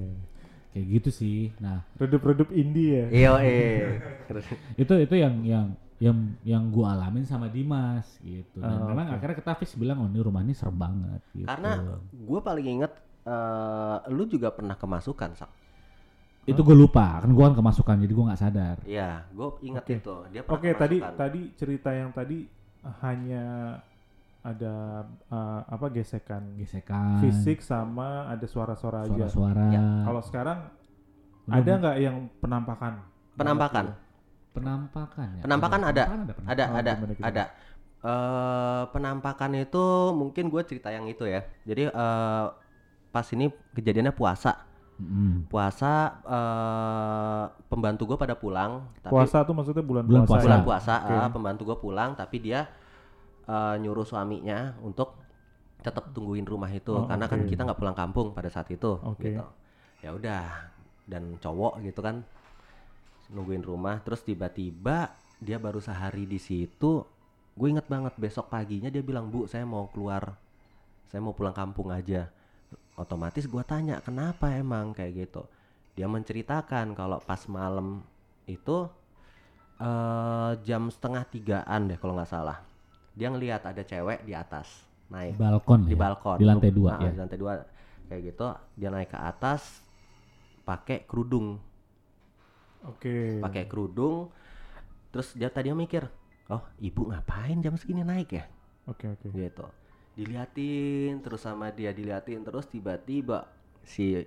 Kayak 0.72 0.86
gitu 0.88 1.10
sih. 1.12 1.52
Nah, 1.60 1.84
Redup-redup 2.00 2.48
indie 2.56 3.04
ya. 3.04 3.06
Iya, 3.12 3.30
eh. 3.44 4.00
itu 4.80 4.92
itu 4.96 5.14
yang 5.20 5.44
yang 5.44 5.66
yang 6.04 6.18
yang 6.44 6.68
gua 6.68 6.92
alamin 6.92 7.24
sama 7.24 7.48
Dimas 7.48 8.04
gitu. 8.20 8.60
Dan 8.60 8.76
Oh, 8.78 8.90
memang 8.90 9.08
oke. 9.08 9.14
akhirnya 9.16 9.36
kita 9.40 9.52
fix 9.56 9.72
bilang 9.74 9.98
oh 9.98 10.08
ini 10.10 10.20
rumah 10.20 10.42
ini 10.42 10.52
serem 10.52 10.76
banget 10.76 11.22
gitu. 11.32 11.48
Karena 11.48 11.96
gue 12.10 12.40
paling 12.40 12.66
inget 12.70 12.92
eh, 13.24 13.96
lu 14.10 14.26
juga 14.26 14.52
pernah 14.52 14.76
kemasukan, 14.76 15.30
Sak. 15.34 15.50
itu 16.44 16.60
gue 16.60 16.76
lupa 16.76 17.24
kan 17.24 17.32
gua 17.32 17.48
kan 17.48 17.56
kemasukan 17.56 17.96
jadi 18.04 18.12
gua 18.12 18.24
nggak 18.28 18.42
sadar. 18.42 18.76
Iya, 18.84 19.24
gue 19.32 19.48
inget 19.64 19.80
Oke. 19.82 19.94
itu. 19.96 20.14
Dia 20.28 20.42
pernah 20.44 20.60
Oke, 20.60 20.70
tadi 20.74 20.96
kemasukan. 21.00 21.16
tadi 21.16 21.40
cerita 21.56 21.90
yang 21.90 22.10
tadi 22.12 22.38
hanya 23.00 23.44
ada 24.44 24.74
eh, 25.08 25.60
apa 25.64 25.86
gesekan 25.88 26.52
Gesekan, 26.54 27.24
fisik 27.24 27.64
sama 27.64 28.28
ada 28.28 28.44
suara-suara 28.44 29.08
aja. 29.08 29.24
suara-suara, 29.24 29.72
Ya, 29.72 29.84
Kalau 30.04 30.20
sekarang 30.20 30.58
Udah 31.44 31.56
ada 31.56 31.72
nggak 31.80 31.96
yang 31.98 32.16
penampakan? 32.38 32.92
penampakan. 33.34 33.86
Penampakan 34.54 35.26
ya. 35.38 35.42
Penampakan 35.42 35.80
ada. 35.82 36.04
penampakan 36.06 36.44
Ada, 36.46 36.64
Oh, 36.64 36.76
ada, 36.78 36.92
gimana, 36.94 37.12
gimana? 37.12 37.28
ada. 37.28 37.44
Eh, 38.04 38.82
penampakan 38.92 39.50
itu 39.56 39.84
mungkin 40.12 40.44
gue 40.46 40.62
cerita 40.62 40.88
yang 40.88 41.04
itu 41.04 41.24
ya. 41.24 41.42
Jadi 41.64 41.88
eh, 41.88 42.46
pas 43.10 43.26
ini 43.32 43.46
kejadiannya 43.74 44.14
puasa. 44.14 44.52
Mm. 44.94 45.50
Puasa 45.50 45.92
eh, 46.22 47.44
pembantu 47.66 48.14
gue 48.14 48.18
pada 48.20 48.38
pulang. 48.38 48.86
Tapi 49.02 49.10
Puasa 49.10 49.42
tuh 49.42 49.52
maksudnya 49.52 49.82
bulan, 49.82 50.04
Bulan 50.06 50.24
puasa. 50.24 50.44
bulan 50.46 50.60
ya? 50.60 50.64
puasa 50.64 50.94
Oke. 51.02 51.12
eh, 51.12 51.28
pembantu 51.32 51.62
gue 51.66 51.78
pulang 51.82 52.10
tapi 52.14 52.36
dia 52.38 52.60
eh, 53.44 53.74
nyuruh 53.80 54.06
suaminya 54.06 54.78
untuk 54.80 55.18
tetap 55.84 56.14
tungguin 56.16 56.48
rumah 56.48 56.72
itu 56.72 56.96
Oh, 56.96 57.04
karena 57.04 57.28
kan 57.28 57.44
oke. 57.44 57.48
kita 57.50 57.60
nggak 57.60 57.76
pulang 57.76 57.92
kampung 57.92 58.32
pada 58.32 58.48
saat 58.48 58.64
itu 58.72 58.96
Oke. 59.04 59.36
gitu 59.36 59.44
ya 60.00 60.16
udah 60.16 60.72
dan 61.04 61.36
cowok 61.36 61.84
gitu 61.84 62.00
kan 62.00 62.24
nungguin 63.32 63.64
rumah 63.64 64.00
terus 64.04 64.20
tiba-tiba 64.20 65.12
dia 65.40 65.56
baru 65.60 65.80
sehari 65.80 66.24
di 66.28 66.36
situ 66.40 67.04
gue 67.54 67.68
inget 67.70 67.86
banget 67.86 68.14
besok 68.18 68.50
paginya 68.50 68.90
dia 68.90 69.00
bilang 69.00 69.30
bu 69.30 69.46
saya 69.46 69.62
mau 69.64 69.86
keluar 69.92 70.34
saya 71.14 71.22
mau 71.22 71.30
pulang 71.30 71.54
kampung 71.54 71.94
aja. 71.94 72.26
Otomatis 72.98 73.46
gua 73.46 73.62
tanya 73.62 74.02
kenapa 74.02 74.50
emang? 74.50 74.90
Kayak 74.90 75.30
gitu. 75.30 75.46
Dia 75.94 76.10
menceritakan 76.10 76.90
kalau 76.98 77.22
pas 77.22 77.38
malam 77.46 78.02
itu 78.50 78.90
eh 79.78 80.52
jam 80.66 80.90
setengah 80.90 81.22
tigaan 81.30 81.86
deh 81.86 81.98
kalau 82.02 82.18
nggak 82.18 82.30
salah. 82.34 82.58
Dia 83.14 83.30
ngelihat 83.30 83.62
ada 83.62 83.78
cewek 83.86 84.26
di 84.26 84.34
atas 84.34 84.66
naik 85.06 85.38
balkon 85.38 85.86
di 85.86 85.94
ya? 85.94 86.02
balkon. 86.02 86.38
Di 86.42 86.46
lantai 86.50 86.70
dua 86.74 86.90
Ah, 86.98 87.06
ya? 87.06 87.10
di 87.14 87.18
lantai 87.22 87.38
dua. 87.38 87.52
Kayak 88.10 88.22
gitu 88.34 88.46
dia 88.74 88.88
naik 88.90 89.14
ke 89.14 89.18
atas 89.22 89.62
pakai 90.66 91.06
kerudung 91.06 91.62
Oke. 92.84 93.40
pakai 93.40 93.64
kerudung 93.64 94.28
terus 95.08 95.32
dia 95.32 95.48
tadi 95.48 95.70
mikir 95.70 96.04
oh 96.46 96.60
ibu 96.78 97.08
ngapain 97.08 97.58
jam 97.58 97.74
segini 97.74 98.02
naik 98.02 98.30
ya 98.32 98.44
Oke 98.84 99.08
oke. 99.08 99.30
gitu 99.30 99.64
diliatin 100.14 101.18
terus 101.20 101.42
sama 101.42 101.68
dia 101.68 101.90
diliatin 101.90 102.40
terus 102.40 102.66
tiba-tiba 102.66 103.48
si 103.82 104.22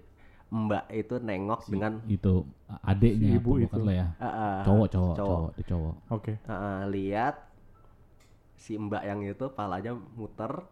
mbak 0.48 0.88
itu 0.89 1.15
nengok 1.17 1.62
Si- 1.62 1.72
dengan 1.72 2.00
itu 2.06 2.34
a- 2.65 2.82
adeknya 2.88 3.30
Si 3.30 3.36
ibu 3.36 3.52
itu. 3.58 3.78
ya 3.86 4.08
ah, 4.15 4.26
ah, 4.26 4.58
cowok 4.63 4.88
cowok 4.88 5.13
cowok. 5.13 5.17
cowok 5.20 5.52
itu 5.54 5.67
cowok 5.67 5.96
Oke. 6.10 6.34
ah, 6.41 6.52
ah, 6.52 6.80
lihat 6.88 7.36
si 8.56 8.76
mbak 8.76 9.04
yang 9.04 9.22
itu 9.22 9.46
palanya 9.50 9.93
muter 10.15 10.63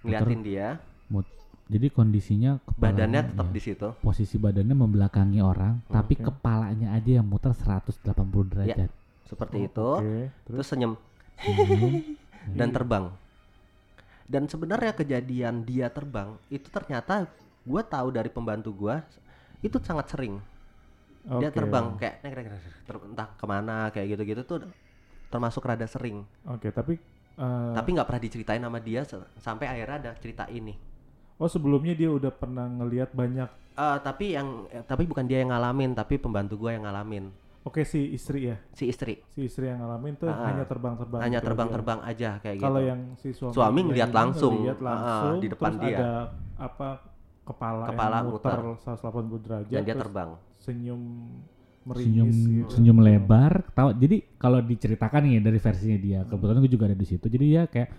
ngeliatin 0.00 0.40
dia 0.40 0.68
Mut- 1.08 1.28
jadi 1.64 1.88
kondisinya 1.88 2.60
badannya 2.76 3.32
tetap 3.32 3.48
ya, 3.48 3.54
di 3.56 3.60
situ. 3.60 3.88
Posisi 4.04 4.36
badannya 4.36 4.76
membelakangi 4.76 5.40
orang 5.40 5.80
tapi 5.88 6.20
Oke. 6.20 6.28
kepalanya 6.28 6.92
aja 6.92 7.20
yang 7.20 7.26
muter 7.26 7.56
180 7.56 8.04
derajat. 8.52 8.90
seperti 9.24 9.56
Oh, 9.56 9.64
itu. 9.64 9.88
terus 10.44 10.44
Terus? 10.44 10.66
senyum. 10.68 10.92
Senyum. 11.40 11.94
dan 12.52 12.68
terbang. 12.68 13.04
Dan 14.28 14.44
sebenarnya 14.44 14.92
kejadian 14.92 15.64
dia 15.64 15.88
terbang 15.88 16.36
itu 16.52 16.68
ternyata 16.68 17.24
gue 17.64 17.82
tahu 17.88 18.12
dari 18.12 18.28
pembantu 18.28 18.68
gue 18.76 18.96
itu 19.64 19.80
sangat 19.80 20.12
sering. 20.12 20.36
Dia 21.24 21.48
Oke. 21.48 21.56
terbang 21.56 21.96
kayak 21.96 22.20
nek, 22.20 22.32
nek, 22.36 22.46
nek, 22.52 22.62
ter- 22.84 23.04
entah 23.08 23.28
ke 23.32 23.44
mana 23.48 23.88
kayak 23.88 24.12
gitu-gitu 24.12 24.44
tuh 24.44 24.68
termasuk 25.32 25.64
rada 25.64 25.88
sering. 25.88 26.28
Oke, 26.44 26.68
tapi 26.68 27.00
eh, 27.40 27.72
tapi 27.72 27.88
nggak 27.96 28.04
pernah 28.04 28.20
diceritain 28.20 28.60
sama 28.60 28.76
dia 28.84 29.08
sampai 29.40 29.64
akhirnya 29.72 29.96
ada 29.96 30.12
cerita 30.20 30.44
ini 30.52 30.76
oh 31.36 31.48
sebelumnya 31.48 31.92
dia 31.92 32.08
udah 32.08 32.30
pernah 32.30 32.66
ngelihat 32.66 33.10
banyak. 33.10 33.48
Eh, 33.74 33.98
tapi 34.00 34.34
yang 34.34 34.70
eh, 34.70 34.86
tapi 34.86 35.02
bukan 35.02 35.26
dia 35.26 35.42
yang 35.42 35.50
ngalamin 35.50 35.92
tapi 35.92 36.14
pembantu 36.14 36.54
gue 36.62 36.78
yang 36.78 36.86
ngalamin 36.86 37.26
Oke 37.64 37.82
si 37.82 38.12
istri 38.12 38.52
ya, 38.52 38.60
si 38.70 38.86
istri 38.86 39.24
si 39.32 39.48
istri 39.48 39.66
yang 39.66 39.80
ngalamin 39.80 40.14
tuh 40.14 40.28
Ah, 40.28 40.52
hanya 40.52 40.62
terbang-terbang. 40.62 41.20
hanya 41.24 41.38
gitu 41.40 41.46
terbang-terbang 41.48 41.98
aja 42.04 42.30
kayak 42.38 42.54
aja. 42.54 42.62
Kalau 42.62 42.78
gitu 42.78 42.90
yang 42.92 43.00
si 43.16 43.28
suami 43.32 43.54
Suami 43.56 43.80
ngeliat 43.82 44.10
langsung, 44.12 44.54
ngeliat 44.60 44.80
langsung 44.84 45.32
di 45.40 45.48
depan 45.48 45.72
terus 45.72 45.82
dia. 45.82 45.96
ada 45.96 46.10
apa 46.54 46.88
kepala, 47.42 47.84
Kepala 47.88 48.16
yang 48.20 48.26
muter, 48.30 48.58
muter. 48.60 49.00
180 49.00 49.44
derajat 49.48 49.72
dan 49.72 49.82
dia 49.82 49.96
terbang 49.96 50.30
senyum 50.60 51.02
senyum 51.84 52.28
meringis 52.28 52.36
gitu. 52.64 52.68
senyum 52.72 52.98
lebar 53.00 53.52
tahu 53.72 53.92
jadi 53.92 54.16
kalau 54.36 54.60
diceritakan 54.60 55.20
nih 55.20 55.32
ya 55.36 55.40
dari 55.42 55.58
versinya 55.58 55.98
dia 55.98 56.20
kebetulan 56.24 56.56
gue 56.60 56.72
juga 56.72 56.84
ada 56.88 56.96
di 56.96 57.04
situ 57.04 57.26
jadi 57.28 57.44
dia 57.44 57.62
kayak 57.64 57.90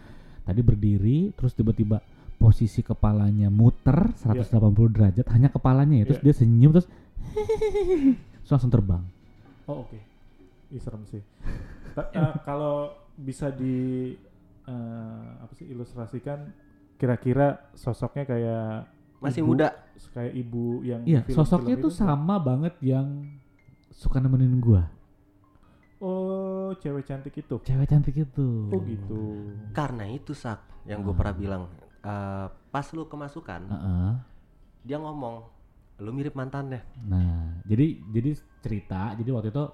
tadi 0.42 0.62
berdiri 0.62 1.18
terus 1.34 1.54
tiba-tiba 1.54 2.02
posisi 2.36 2.80
kepalanya 2.80 3.48
muter 3.48 4.12
180 4.16 4.52
derajat 4.92 5.26
hanya 5.30 5.48
kepalanya 5.48 5.96
ya 5.98 6.06
terus 6.06 6.20
Iya. 6.20 6.26
dia 6.26 6.36
senyum 6.36 6.72
terus 6.72 6.88
terus 8.40 8.52
langsung 8.52 8.70
terbang 8.70 9.04
Oh 9.66 9.82
oke, 9.82 9.98
Ih, 10.70 10.78
serem 10.78 11.02
sih. 11.06 11.26
Ta- 11.92 12.14
eh, 12.14 12.34
kalau 12.48 12.86
bisa 13.16 13.50
di 13.50 14.14
eh, 14.62 15.26
apa 15.36 15.50
sih 15.52 15.66
ilustrasikan, 15.66 16.54
kira-kira 16.96 17.74
sosoknya 17.74 18.24
kayak 18.24 18.86
masih 19.18 19.42
ibu- 19.42 19.58
muda 19.58 19.74
kayak 20.12 20.34
ibu 20.34 20.80
yang 20.82 21.02
iya 21.02 21.22
film-film 21.22 21.38
sosoknya 21.40 21.74
itu 21.76 21.88
tuh 21.88 21.94
sama 21.96 22.38
banget 22.38 22.78
yang 22.80 23.26
suka 23.90 24.20
nemenin 24.20 24.60
gua 24.60 24.86
Oh, 25.98 26.76
cewek 26.76 27.08
cantik 27.08 27.34
itu. 27.36 27.56
cewek 27.58 27.88
cantik 27.88 28.14
itu 28.14 28.50
Oh 28.68 28.80
gitu. 28.84 29.22
karena 29.72 30.06
itu 30.06 30.32
sak 30.32 30.62
yang 30.84 31.02
gue 31.02 31.10
Ah. 31.10 31.18
pernah 31.18 31.34
bilang 31.34 31.64
eh, 32.06 32.48
pas 32.70 32.86
lu 32.94 33.10
kemasukan 33.10 33.62
Heeh. 33.66 34.10
dia 34.86 34.98
ngomong 35.02 35.50
lu 36.06 36.12
mirip 36.12 36.36
mantannya 36.36 36.84
Nah, 37.08 37.64
jadi 37.64 37.98
jadi 38.12 38.32
cerita, 38.60 39.16
jadi 39.16 39.30
waktu 39.32 39.50
itu 39.50 39.66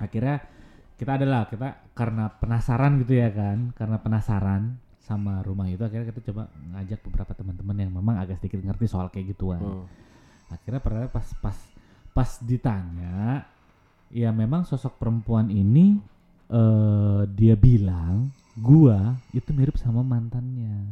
akhirnya 0.00 0.36
kita 0.94 1.20
adalah 1.20 1.46
kita 1.50 1.92
karena 1.92 2.30
penasaran 2.30 3.02
gitu 3.04 3.18
ya 3.18 3.28
kan, 3.28 3.74
karena 3.76 4.00
penasaran 4.00 4.80
sama 5.04 5.44
rumah 5.44 5.68
itu 5.68 5.84
akhirnya 5.84 6.08
kita 6.08 6.32
coba 6.32 6.48
ngajak 6.72 7.04
beberapa 7.04 7.32
teman-teman 7.36 7.76
yang 7.76 7.92
memang 7.92 8.16
agak 8.16 8.40
sedikit 8.40 8.64
ngerti 8.64 8.88
soal 8.88 9.12
kayak 9.12 9.36
gituan. 9.36 9.60
Hmm. 9.60 9.84
Akhirnya 10.48 10.80
pernah 10.80 11.04
pas 11.12 11.28
pas 11.44 11.58
pas 12.16 12.30
ditanya, 12.40 13.44
ya 14.08 14.32
memang 14.32 14.64
sosok 14.64 14.96
perempuan 14.96 15.52
ini 15.52 16.00
eh 16.48 17.22
dia 17.28 17.56
bilang 17.60 18.32
gua 18.56 18.98
itu 19.30 19.50
mirip 19.50 19.74
sama 19.74 20.00
mantannya. 20.00 20.86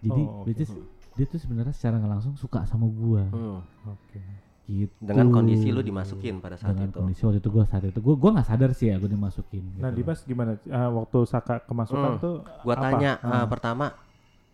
Jadi 0.00 0.22
Oh, 0.22 0.44
which 0.44 0.60
is 0.60 0.70
dia 1.16 1.24
tuh 1.24 1.40
sebenarnya 1.40 1.72
secara 1.72 1.96
nggak 1.96 2.12
langsung 2.12 2.36
suka 2.36 2.68
sama 2.68 2.84
gua 2.86 3.24
Hmm. 3.28 3.60
Oke. 3.86 4.20
gitu 4.66 4.90
dengan 4.98 5.30
kondisi 5.30 5.70
lu 5.70 5.78
dimasukin 5.78 6.42
pada 6.42 6.58
saat 6.58 6.74
dengan 6.74 6.90
itu 6.90 6.98
kondisi 6.98 7.22
waktu 7.22 7.38
itu 7.38 7.48
gue 7.48 7.64
saat 7.64 7.86
itu 7.86 8.00
gue 8.02 8.14
gue 8.18 8.30
nggak 8.34 8.44
sadar 8.44 8.70
sih 8.74 8.90
ya 8.90 8.98
gue 8.98 9.06
dimasukin 9.06 9.62
Nah, 9.78 9.94
gitu. 9.94 10.02
Dimas 10.02 10.20
gimana? 10.22 10.58
Ah, 10.66 10.90
waktu 10.90 11.18
Saka 11.22 11.62
kemasukan 11.62 12.12
Hmm. 12.12 12.20
tuh 12.20 12.34
gua 12.60 12.74
apa? 12.74 12.82
tanya 12.84 13.10
eh, 13.16 13.30
Ah. 13.32 13.46
pertama 13.46 13.94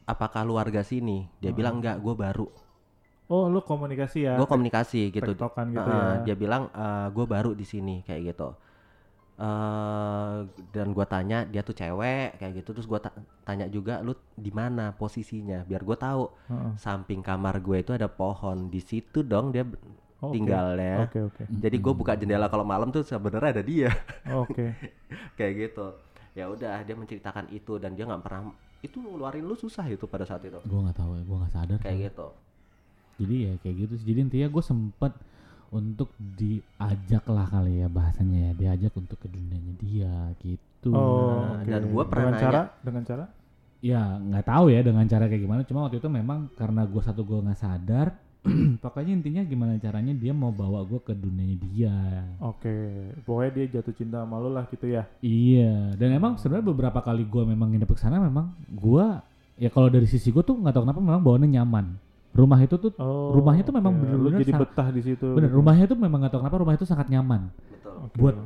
apakah 0.05 0.45
lu 0.45 0.55
warga 0.55 0.85
sini 0.85 1.33
dia 1.41 1.49
Hmm. 1.49 1.57
bilang 1.57 1.75
enggak 1.81 1.97
gue 1.99 2.13
baru 2.15 2.47
Oh, 3.27 3.49
lu 3.49 3.65
komunikasi 3.65 4.29
ya? 4.29 4.37
gue 4.37 4.45
komunikasi 4.45 5.09
gitu 5.09 5.33
gitu 5.33 5.49
Heeh, 5.81 5.81
ya. 5.81 6.23
dia 6.23 6.37
bilang 6.37 6.69
gue 7.09 7.25
baru 7.25 7.57
di 7.57 7.65
sini 7.65 8.05
kayak 8.05 8.37
gitu 8.37 8.53
eh 9.43 10.37
dan 10.71 10.95
gue 10.95 11.03
tanya 11.05 11.43
dia 11.43 11.67
tuh 11.67 11.75
cewek 11.75 12.39
kayak 12.39 12.63
gitu 12.63 12.71
terus 12.71 12.87
gue 12.87 13.01
tanya 13.43 13.67
juga 13.67 13.99
lu 13.99 14.15
di 14.39 14.55
mana 14.55 14.95
posisinya 14.95 15.67
biar 15.67 15.83
gue 15.83 15.97
tahu 15.99 16.31
Heeh. 16.47 16.73
samping 16.79 17.21
kamar 17.21 17.59
gue 17.59 17.83
itu 17.83 17.91
ada 17.91 18.07
pohon 18.07 18.71
di 18.71 18.79
situ 18.79 19.27
dong 19.27 19.51
dia 19.51 19.67
Oh, 20.23 20.31
oke. 20.31 20.39
tinggalnya 20.39 21.11
Oke, 21.11 21.19
oke. 21.19 21.43
jadi 21.51 21.77
gue 21.83 21.95
buka 21.99 22.15
jendela 22.15 22.47
kalau 22.47 22.63
malam 22.63 22.95
tuh 22.95 23.03
sebenarnya 23.03 23.59
ada 23.59 23.63
dia 23.67 23.91
Oke. 24.31 24.71
kayak 25.35 25.53
gitu 25.59 25.99
ya 26.33 26.47
udah 26.47 26.87
dia 26.87 26.95
menceritakan 26.95 27.51
itu 27.51 27.83
dan 27.83 27.99
dia 27.99 28.07
nggak 28.07 28.23
pernah 28.23 28.55
itu 28.87 29.03
ngeluarin 29.03 29.43
lu 29.43 29.59
susah 29.59 29.83
itu 29.91 30.07
pada 30.07 30.23
saat 30.23 30.47
itu 30.47 30.63
Gue 30.63 30.79
nggak 30.79 30.95
tahu 30.95 31.19
ya, 31.19 31.23
gue 31.27 31.37
nggak 31.43 31.53
sadar. 31.53 31.79
kayak 31.83 31.99
gitu 32.07 32.29
Jadi 33.19 33.35
ya 33.43 33.53
kayak 33.59 33.77
gitu. 33.83 33.93
sih. 33.99 34.07
Jadi 34.15 34.19
intinya 34.23 34.49
gue 34.49 34.63
sempet 34.63 35.13
untuk 35.73 36.13
diajak 36.19 37.25
lah 37.27 37.49
kali 37.49 37.81
ya 37.81 37.89
bahasanya 37.89 38.39
ya, 38.39 38.53
diajak 38.53 38.93
untuk 38.95 39.17
ke 39.17 39.27
dunianya 39.27 39.75
dia 39.79 40.15
gitu. 40.39 40.93
Oh, 40.93 41.41
Nah, 41.49 41.59
oke. 41.59 41.67
dan 41.67 41.83
gua 41.89 42.05
pernah 42.05 42.29
dengan 42.29 42.37
nanya- 42.37 42.45
cara 42.45 42.61
dengan 42.81 43.05
cara 43.05 43.25
Ya 43.83 43.99
nggak 44.15 44.47
tahu 44.47 44.71
ya 44.71 44.79
dengan 44.79 45.03
cara 45.05 45.27
kayak 45.27 45.43
gimana. 45.43 45.67
Cuma 45.67 45.83
waktu 45.83 45.99
itu 45.99 46.07
memang 46.07 46.47
karena 46.55 46.87
gue 46.87 47.03
satu 47.03 47.27
gue 47.27 47.43
nggak 47.43 47.59
sadar. 47.59 48.15
Pokoknya 48.79 49.11
intinya 49.11 49.43
gimana 49.43 49.75
caranya 49.77 50.15
dia 50.15 50.31
mau 50.31 50.55
bawa 50.55 50.87
gue 50.87 51.03
ke 51.03 51.11
dunianya 51.11 51.59
dia. 51.59 51.97
Oke, 52.39 52.71
pokoknya 53.23 53.51
dia 53.51 53.67
jatuh 53.75 53.91
cinta 53.91 54.23
sama 54.23 54.39
lu 54.39 54.55
lah 54.55 54.71
gitu 54.71 54.87
ya. 54.87 55.03
Iya, 55.19 55.99
dan 55.99 56.15
emang 56.15 56.39
sebenarnya 56.39 56.71
beberapa 56.71 57.03
kali 57.03 57.27
gua 57.27 57.43
memang 57.43 57.75
nginep 57.75 57.91
ke 57.91 57.99
sana 57.99 58.19
memang 58.19 58.55
gua 58.71 59.19
ya 59.55 59.67
kalau 59.67 59.91
dari 59.91 60.07
sisi 60.07 60.31
gua 60.31 60.43
tuh 60.43 60.59
nggak 60.59 60.75
tahu 60.75 60.83
kenapa 60.87 61.01
memang 61.03 61.23
bawaannya 61.23 61.51
nyaman. 61.51 61.87
Rumah 62.33 62.59
itu 62.61 62.75
tuh 62.77 62.93
Oh. 62.97 63.33
Rumahnya 63.35 63.63
tuh 63.63 63.75
memang 63.75 63.93
oke. 63.93 64.01
Lu 64.01 64.09
bener-bener 64.25 64.41
jadi 64.41 64.53
betah 64.57 64.89
di 64.89 65.03
situ. 65.03 65.27
bener 65.31 65.49
gitu. 65.49 65.59
rumahnya 65.59 65.85
tuh 65.85 65.97
memang 65.97 66.19
nggak 66.19 66.33
tahu 66.33 66.41
kenapa 66.41 66.57
rumah 66.59 66.75
itu 66.75 66.85
sangat 66.85 67.07
nyaman. 67.07 67.53
betul 67.77 67.93
Oke. 68.03 68.17
buat 68.19 68.37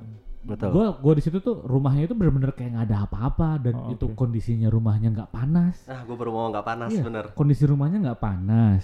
betul 0.45 0.69
Gua 0.71 0.87
gua 0.97 1.13
di 1.13 1.23
situ 1.23 1.39
tuh 1.39 1.57
rumahnya 1.61 2.03
itu 2.05 2.15
bener-bener 2.15 2.51
kayak 2.51 2.71
nggak 2.73 2.87
ada 2.87 2.99
apa-apa 3.05 3.49
dan 3.61 3.75
Oh, 3.77 3.91
itu 3.91 4.05
oke. 4.05 4.15
kondisinya 4.17 4.67
rumahnya 4.67 5.09
nggak 5.13 5.31
panas. 5.31 5.75
nah 5.85 6.03
gue 6.03 6.15
baru 6.15 6.31
mau 6.31 6.47
nggak 6.49 6.63
panas 6.65 6.91
Iya, 6.91 7.03
bener 7.03 7.25
Kondisi 7.33 7.63
rumahnya 7.63 7.99
nggak 8.01 8.21
panas. 8.21 8.83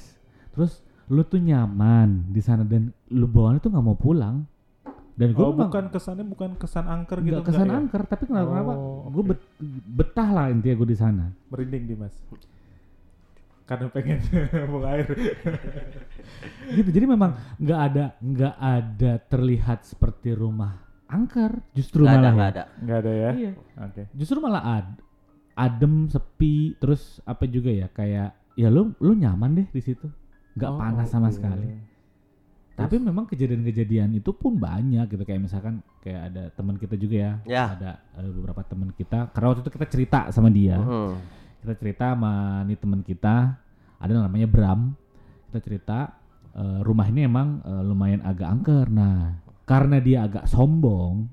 Terus 0.51 0.73
lu 1.07 1.23
tuh 1.23 1.39
nyaman 1.39 2.09
di 2.29 2.39
sana 2.39 2.63
dan 2.63 2.91
lu 3.09 3.27
bawaannya 3.27 3.59
tuh 3.59 3.71
nggak 3.71 3.85
mau 3.85 3.95
pulang. 3.95 4.47
Dan 5.13 5.35
gua 5.35 5.45
Oh, 5.45 5.53
bukan 5.53 5.87
kesannya 5.89 6.25
bukan 6.25 6.51
kesan 6.57 6.83
angker 6.85 7.21
gitu 7.21 7.37
nggak 7.37 7.45
kesan 7.45 7.69
ya? 7.69 7.75
angker 7.77 8.03
tapi 8.07 8.23
kenapa 8.25 8.49
kenapa 8.49 8.73
Oh, 8.73 9.07
gue 9.09 9.25
betah 9.89 10.29
lah 10.31 10.47
intinya 10.49 10.75
gue 10.75 10.89
di 10.89 10.97
sana. 10.97 11.27
Merinding 11.49 11.85
Dimas. 11.87 12.15
Karena 13.73 13.89
pengen 13.89 14.21
buang 14.71 14.85
air. 14.87 15.09
gitu 16.71 16.89
jadi 16.89 17.07
memang 17.07 17.31
nggak 17.57 17.81
ada 17.83 18.05
nggak 18.19 18.55
ada 18.55 19.13
terlihat 19.23 19.81
seperti 19.83 20.33
rumah 20.33 20.77
angker 21.07 21.61
justru 21.73 22.05
nggak 22.05 22.13
ada 22.13 22.21
malah 22.21 22.33
nggak 22.33 22.45
ya. 22.45 22.53
ada 22.53 22.65
Enggak 22.79 22.99
ada 22.99 23.13
ya? 23.13 23.31
iya 23.33 23.53
Oke. 23.81 24.03
justru 24.13 24.37
malah 24.39 24.63
ad 24.63 24.89
adem 25.55 26.07
sepi 26.07 26.77
terus 26.77 27.21
apa 27.23 27.45
juga 27.45 27.69
ya 27.69 27.87
kayak 27.87 28.29
ya 28.53 28.69
lu 28.69 28.93
lu 28.99 29.13
nyaman 29.15 29.53
deh 29.55 29.69
di 29.69 29.81
situ 29.81 30.09
nggak 30.53 30.71
Oh, 30.71 30.77
panas 30.77 31.09
sama 31.09 31.29
oke. 31.29 31.35
sekali 31.35 31.69
tapi 32.73 32.97
memang 32.97 33.25
kejadian-kejadian 33.27 34.17
itu 34.17 34.33
pun 34.33 34.57
banyak 34.57 35.05
gitu 35.07 35.23
kayak 35.23 35.41
misalkan 35.43 35.81
kayak 36.01 36.33
ada 36.33 36.43
teman 36.51 36.75
kita 36.75 36.97
juga 36.97 37.17
ya, 37.17 37.33
Ya. 37.45 37.65
ada 37.71 37.91
ada 38.11 38.29
beberapa 38.29 38.61
teman 38.63 38.89
kita 38.91 39.29
karena 39.29 39.47
waktu 39.49 39.61
itu 39.61 39.71
kita 39.71 39.87
cerita 39.87 40.21
sama 40.29 40.49
dia 40.49 40.77
Mhm. 40.77 41.13
kita 41.63 41.75
cerita 41.77 42.05
sama 42.11 42.33
nih 42.65 42.75
teman 42.75 43.01
kita 43.01 43.61
ada 44.03 44.13
namanya 44.19 44.51
Bram 44.51 44.99
kita 45.49 45.59
cerita 45.63 45.99
eh, 46.53 46.81
rumah 46.83 47.07
ini 47.07 47.25
emang 47.25 47.63
eh, 47.63 47.83
lumayan 47.83 48.21
agak 48.23 48.49
angker 48.51 48.87
nah 48.91 49.39
karena 49.63 50.03
dia 50.03 50.27
agak 50.27 50.45
sombong 50.45 51.31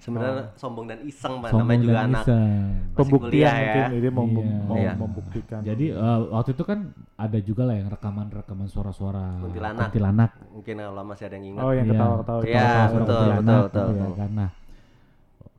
sebenarnya 0.00 0.56
sombong 0.56 0.88
dan 0.88 1.04
iseng 1.04 1.38
Pak. 1.38 1.52
sombong 1.52 1.60
namanya 1.68 1.80
juga 1.84 2.00
anak 2.00 2.22
iseng. 2.24 2.68
Pembuktian 2.96 3.52
ya. 3.52 3.60
mungkin 3.60 3.84
ini 3.92 4.08
mau, 4.08 4.24
Iya. 4.24 4.56
mau 4.64 4.76
Iya. 4.76 4.92
membuktikan. 4.96 5.60
jadi 5.60 5.86
eh, 5.92 6.18
waktu 6.32 6.50
itu 6.50 6.64
kan 6.64 6.78
ada 7.14 7.38
juga 7.38 7.62
lah 7.68 7.76
yang 7.76 7.88
rekaman-rekaman 7.92 8.64
suara-suara 8.66 9.44
Kuntilanak. 9.44 9.92
kuntilanak. 9.92 10.30
mungkin 10.50 10.74
kalau 10.80 11.04
masih 11.04 11.24
ada 11.28 11.36
yang 11.36 11.46
ingat 11.46 11.62
oh 11.62 11.72
yang 11.76 11.84
Iya. 11.84 11.92
ketawa-ketawa. 11.92 12.40
Iya, 12.40 12.48
ketawa-ketawa. 12.56 12.88
betul, 12.88 12.96
kuntilanak, 13.20 13.60
betul, 13.60 13.84
betul. 13.84 13.92
iya 13.92 14.08
kan. 14.16 14.30
Nah, 14.32 14.50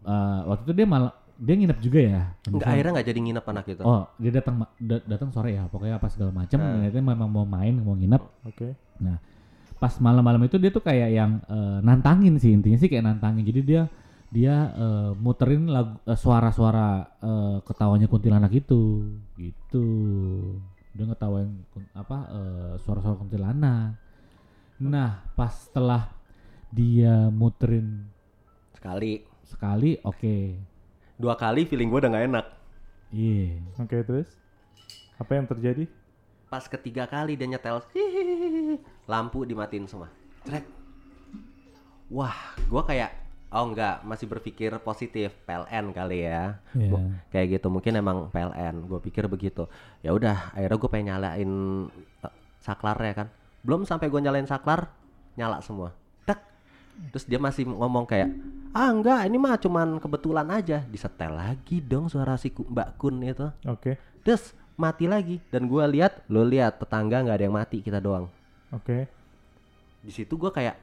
eh, 0.04 0.40
waktu 0.44 0.64
itu 0.66 0.74
dia 0.74 0.88
malah 0.90 1.14
dia 1.42 1.58
nginep 1.58 1.80
juga 1.82 2.00
ya? 2.00 2.22
Enggak, 2.46 2.70
akhirnya 2.70 2.92
nggak 2.94 3.08
jadi 3.10 3.20
nginep 3.26 3.46
anak 3.50 3.64
gitu 3.66 3.82
oh 3.82 4.04
dia 4.22 4.32
datang 4.32 4.56
da- 4.78 5.06
datang 5.10 5.30
sore 5.34 5.58
ya? 5.58 5.66
Pokoknya 5.66 5.98
apa 5.98 6.06
segala 6.06 6.30
macam 6.30 6.62
Nah. 6.62 6.78
ternyata 6.78 7.02
memang 7.02 7.30
mau 7.30 7.46
main 7.50 7.74
mau 7.76 7.98
nginep. 7.98 8.24
Oke. 8.46 8.78
pas 9.82 9.98
malam-malam 9.98 10.46
itu 10.46 10.62
dia 10.62 10.70
tuh 10.70 10.86
kayak 10.86 11.10
yang 11.10 11.42
eh, 11.50 11.82
nantangin 11.82 12.38
sih 12.38 12.54
intinya 12.54 12.78
sih 12.78 12.86
kayak 12.86 13.02
nantangin. 13.02 13.42
Jadi 13.42 13.62
dia 13.66 13.82
dia 14.30 14.70
eh, 14.72 15.12
muterin 15.18 15.66
lagu 15.66 15.98
eh, 16.06 16.14
suara-suara 16.14 16.90
eh, 17.18 17.58
ketawanya 17.66 18.06
kuntilanak 18.06 18.54
itu. 18.54 19.10
Gitu. 19.34 19.88
Dia 20.94 21.10
ngetawain 21.10 21.66
kun- 21.74 21.90
apa 21.98 22.18
eh, 22.30 22.74
suara-suara 22.78 23.18
kuntilanak. 23.18 23.98
Nah 24.86 25.26
pas 25.34 25.50
setelah 25.50 26.14
dia 26.70 27.34
muterin 27.34 28.06
sekali. 28.78 29.26
Sekali 29.42 29.98
oke 30.06 30.70
dua 31.22 31.38
kali 31.38 31.70
feeling 31.70 31.94
gue 31.94 32.02
udah 32.02 32.10
nggak 32.10 32.28
enak. 32.34 32.46
Iya. 33.14 33.62
Oke, 33.78 34.02
terus? 34.02 34.30
Apa 35.22 35.38
yang 35.38 35.46
terjadi? 35.46 35.86
pas 36.52 36.68
ketiga 36.68 37.08
kali 37.08 37.40
dia 37.40 37.48
nyetel 37.48 37.80
hihihi, 37.96 38.76
lampu 39.08 39.48
dimatiin 39.48 39.88
semua. 39.88 40.12
Trek. 40.44 40.68
wah 42.12 42.36
gue 42.68 42.84
kayak 42.84 43.16
oh 43.56 43.72
enggak 43.72 44.04
masih 44.04 44.28
berpikir 44.28 44.76
positif. 44.84 45.32
PLN 45.48 45.96
kali 45.96 46.28
ya. 46.28 46.60
Gua- 46.76 47.08
kayak 47.32 47.56
gitu. 47.56 47.72
Mungkin 47.72 47.96
emang 47.96 48.28
PLN 48.36 48.84
gue 48.84 49.00
pikir 49.00 49.32
begitu. 49.32 49.72
Ya 50.04 50.12
udah 50.12 50.52
akhirnya 50.52 50.76
gue 50.76 50.90
pengen 50.92 51.08
nyalain 51.16 51.52
eh, 52.20 52.34
saklarnya 52.60 53.14
kan. 53.16 53.28
Belum 53.64 53.88
sampai 53.88 54.12
gue 54.12 54.20
nyalain 54.20 54.44
saklar 54.44 54.92
nyala 55.40 55.64
semua. 55.64 55.96
Tak 56.28 56.44
terus 57.16 57.24
dia 57.24 57.40
masih 57.40 57.64
ngomong 57.64 58.04
kayak 58.04 58.28
ah 58.72 58.90
enggak 58.92 59.28
ini 59.28 59.38
mah 59.38 59.56
cuman 59.60 60.00
kebetulan 60.00 60.48
aja. 60.52 60.84
Disetel 60.88 61.36
lagi 61.36 61.84
dong 61.84 62.08
suara 62.08 62.36
si 62.40 62.52
Mbak 62.52 62.90
Kun 63.00 63.20
itu. 63.24 63.48
Oke. 63.68 64.00
terus 64.22 64.54
mati 64.78 65.06
lagi. 65.10 65.42
Dan 65.52 65.68
gua 65.68 65.86
lihat 65.90 66.24
lo 66.32 66.46
lihat 66.46 66.80
tetangga 66.80 67.22
nggak 67.26 67.38
ada 67.38 67.46
yang 67.46 67.56
mati 67.56 67.84
kita 67.84 68.00
doang. 68.00 68.32
Oke. 68.72 69.08
di 70.02 70.10
situ 70.10 70.34
gua 70.34 70.50
kayak 70.50 70.82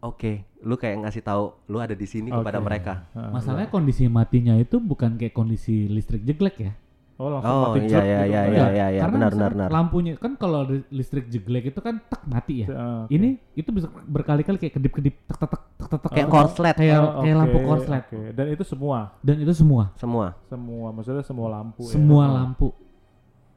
oke 0.00 0.40
lu 0.64 0.80
kayak 0.80 1.04
ngasih 1.04 1.20
tahu 1.20 1.52
lu 1.68 1.76
ada 1.76 1.92
di 1.92 2.08
sini 2.08 2.32
kepada 2.32 2.60
Oke. 2.60 2.64
mereka. 2.64 3.04
Masalahnya 3.12 3.68
kondisi 3.68 4.08
matinya 4.08 4.56
itu 4.56 4.80
bukan 4.80 5.20
kayak 5.20 5.36
kondisi 5.36 5.84
listrik 5.88 6.24
jeglek 6.24 6.56
ya 6.60 6.72
Oh, 7.14 7.30
langsung 7.30 7.46
oh 7.46 7.62
mati 7.70 7.78
iya 7.84 8.00
iya 8.02 8.18
gitu. 8.18 8.26
iya 8.26 8.42
iya 8.44 8.66
iya 8.68 8.86
iya 8.90 9.00
Karena 9.00 9.14
benar 9.16 9.30
benar 9.32 9.50
benar 9.54 9.68
lampunya 9.70 10.12
kan 10.16 10.34
kalau 10.34 10.66
li- 10.66 10.82
listrik 10.90 11.26
jeglek 11.26 11.70
itu 11.70 11.78
kan 11.78 12.02
tak 12.02 12.22
mati 12.24 12.62
ya 12.62 12.66
Heeh, 12.66 12.98
oke. 13.00 13.08
ini 13.08 13.28
itu 13.54 13.70
bisa 13.70 13.86
berkali-kali 13.86 14.58
kayak 14.58 14.74
kedip-kedip 14.74 15.14
tek 15.24 15.36
tek 15.36 15.46
tek 15.46 15.60
tek 15.78 15.86
tek 15.86 16.00
tek 16.00 16.10
kayak 16.12 16.28
korslet 16.28 16.74
kayak 16.74 16.98
Oh, 16.98 17.22
kayak 17.22 17.30
oke, 17.30 17.40
lampu 17.40 17.58
korslet 17.62 18.02
oke. 18.04 18.18
Dan 18.32 18.46
itu 18.50 18.64
semua, 18.64 18.98
dan 19.20 19.36
itu 19.36 19.52
semua 19.52 19.82
semua 19.94 20.26
semua, 20.44 20.86
maksudnya 20.90 21.22
semua 21.22 21.48
lampu. 21.52 21.82
ya? 21.82 21.92
semua 21.92 22.24
lampu 22.26 22.68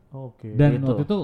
Oke. 0.10 0.50
dan 0.54 0.70
Gitu. 0.74 0.86
waktu 0.88 1.04
itu 1.04 1.18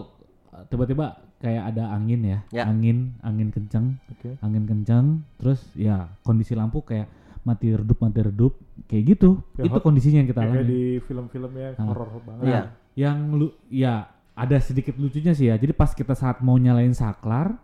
uh, 0.49 0.63
tiba-tiba 0.67 1.05
kayak 1.37 1.63
ada 1.69 1.83
angin 1.91 2.21
ya, 2.23 2.37
Ya. 2.51 2.63
angin 2.65 3.13
angin 3.19 3.49
kencang 3.49 3.99
Oke. 4.09 4.35
angin 4.39 4.63
kencang 4.63 5.05
terus 5.37 5.59
ya 5.73 6.07
kondisi 6.21 6.53
lampu 6.53 6.81
kayak 6.81 7.05
mati 7.43 7.67
redup 7.69 7.97
mati 7.97 8.19
redup 8.21 8.55
kayak 8.85 9.03
gitu 9.09 9.43
Ya, 9.55 9.65
itu 9.65 9.77
kondisinya 9.77 10.19
yang 10.19 10.29
kita 10.29 10.41
Kayak 10.41 10.53
alami 10.53 10.63
di 10.65 10.81
film-film 11.01 11.51
ya 11.53 11.69
Ah. 11.73 11.85
horor 11.85 12.09
banget. 12.21 12.45
Iya. 12.45 12.61
yang 12.95 13.17
lu 13.33 13.47
ya 13.67 14.05
ada 14.33 14.57
sedikit 14.57 14.95
lucunya 14.95 15.31
sih 15.31 15.45
ya 15.45 15.55
jadi 15.55 15.71
pas 15.71 15.91
kita 15.91 16.13
saat 16.13 16.39
mau 16.39 16.55
nyalain 16.55 16.91
saklar 16.91 17.57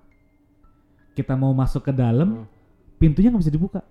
kita 1.12 1.34
mau 1.34 1.52
masuk 1.52 1.82
ke 1.82 1.92
dalam 1.92 2.30
Hmm. 2.36 2.46
pintunya 2.98 3.30
nggak 3.30 3.42
bisa 3.42 3.52
dibuka 3.52 3.82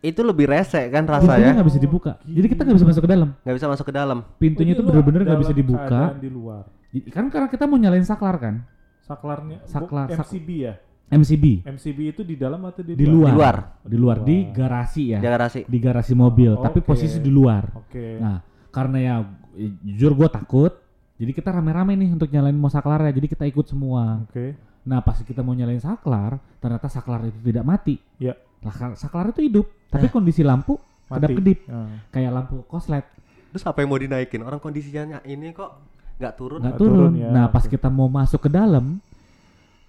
itu 0.00 0.20
lebih 0.20 0.46
rese 0.46 0.86
kan 0.86 1.02
pintunya 1.02 1.16
rasanya 1.18 1.50
nggak 1.56 1.66
bisa 1.66 1.80
dibuka 1.80 2.12
jadi 2.22 2.46
kita 2.46 2.60
nggak 2.62 2.76
bisa 2.76 2.86
masuk 2.86 3.02
ke 3.02 3.10
dalam 3.10 3.28
nggak 3.36 3.56
bisa 3.56 3.66
masuk 3.66 3.84
ke 3.84 3.94
dalam 3.94 4.18
pintunya 4.36 4.72
Oh, 4.72 4.76
itu 4.76 4.82
lu 4.82 4.88
bener-bener 4.92 5.20
nggak 5.24 5.40
bisa 5.40 5.54
dibuka 5.54 6.00
di 6.14 6.28
luar. 6.28 6.64
Kan 7.10 7.28
karena 7.28 7.48
kita 7.48 7.64
mau 7.64 7.76
nyalain 7.76 8.00
saklar 8.02 8.36
kan 8.36 8.54
Saklarnya 9.02 9.62
Saklar- 9.64 10.08
sak- 10.08 10.28
MCB 10.28 10.48
ya? 10.60 10.74
MCB 11.06 11.62
MCB 11.64 11.98
itu 12.10 12.22
di 12.22 12.34
dalam 12.34 12.58
atau 12.64 12.82
di, 12.82 12.98
di 12.98 13.06
luar? 13.06 13.30
luar. 13.30 13.56
Di 13.86 13.94
luar. 13.94 13.94
Di 13.94 13.96
luar. 13.96 14.16
di 14.20 14.36
garasi 14.50 15.02
ya. 15.14 15.18
Di 15.18 15.24
garasi. 15.24 15.60
Di 15.64 15.78
garasi 15.78 16.12
mobil 16.12 16.50
Oh, 16.50 16.60
tapi 16.60 16.82
oke. 16.82 16.86
posisi 16.88 17.18
di 17.18 17.30
luar. 17.30 17.70
Oke. 17.74 18.18
nah 18.18 18.42
karena 18.68 18.98
ya 18.98 19.14
eh, 19.54 19.70
jujur 19.82 20.12
gue 20.14 20.28
takut 20.28 20.72
jadi 21.16 21.32
kita 21.32 21.48
rame-rame 21.50 21.96
nih 21.96 22.12
untuk 22.12 22.28
nyalain 22.28 22.52
mau 22.52 22.68
saklar 22.68 23.00
ya 23.02 23.12
jadi 23.12 23.26
kita 23.26 23.44
ikut 23.46 23.66
semua. 23.66 24.26
Oke. 24.26 24.58
nah 24.82 24.98
pas 25.00 25.18
kita 25.18 25.40
mau 25.40 25.50
nyalain 25.50 25.78
saklar 25.78 26.38
ternyata 26.58 26.86
saklar 26.86 27.22
itu 27.24 27.38
tidak 27.40 27.62
mati. 27.62 27.96
Ya. 28.18 28.34
Lah, 28.60 28.74
saklar 28.94 29.30
itu 29.30 29.42
hidup 29.42 29.66
tapi 29.86 30.06
kondisi 30.08 30.42
lampu 30.42 30.74
kedap-kedip 31.06 31.70
Ah. 31.70 32.02
kayak 32.10 32.30
lampu 32.32 32.66
koslet. 32.66 33.06
Terus 33.48 33.62
apa 33.62 33.78
yang 33.78 33.88
mau 33.88 33.96
dinaikin? 33.96 34.42
Orang 34.42 34.58
kondisinya 34.58 35.22
ini 35.22 35.54
kok 35.54 35.70
nggak 36.18 36.34
turun? 36.34 36.58
Nggak 36.60 36.76
turun. 36.76 36.98
Turun. 37.08 37.12
ya, 37.14 37.30
nah 37.30 37.46
pas 37.46 37.62
kita 37.62 37.86
mau 37.86 38.10
masuk 38.10 38.42
ke 38.42 38.50
dalam 38.50 38.98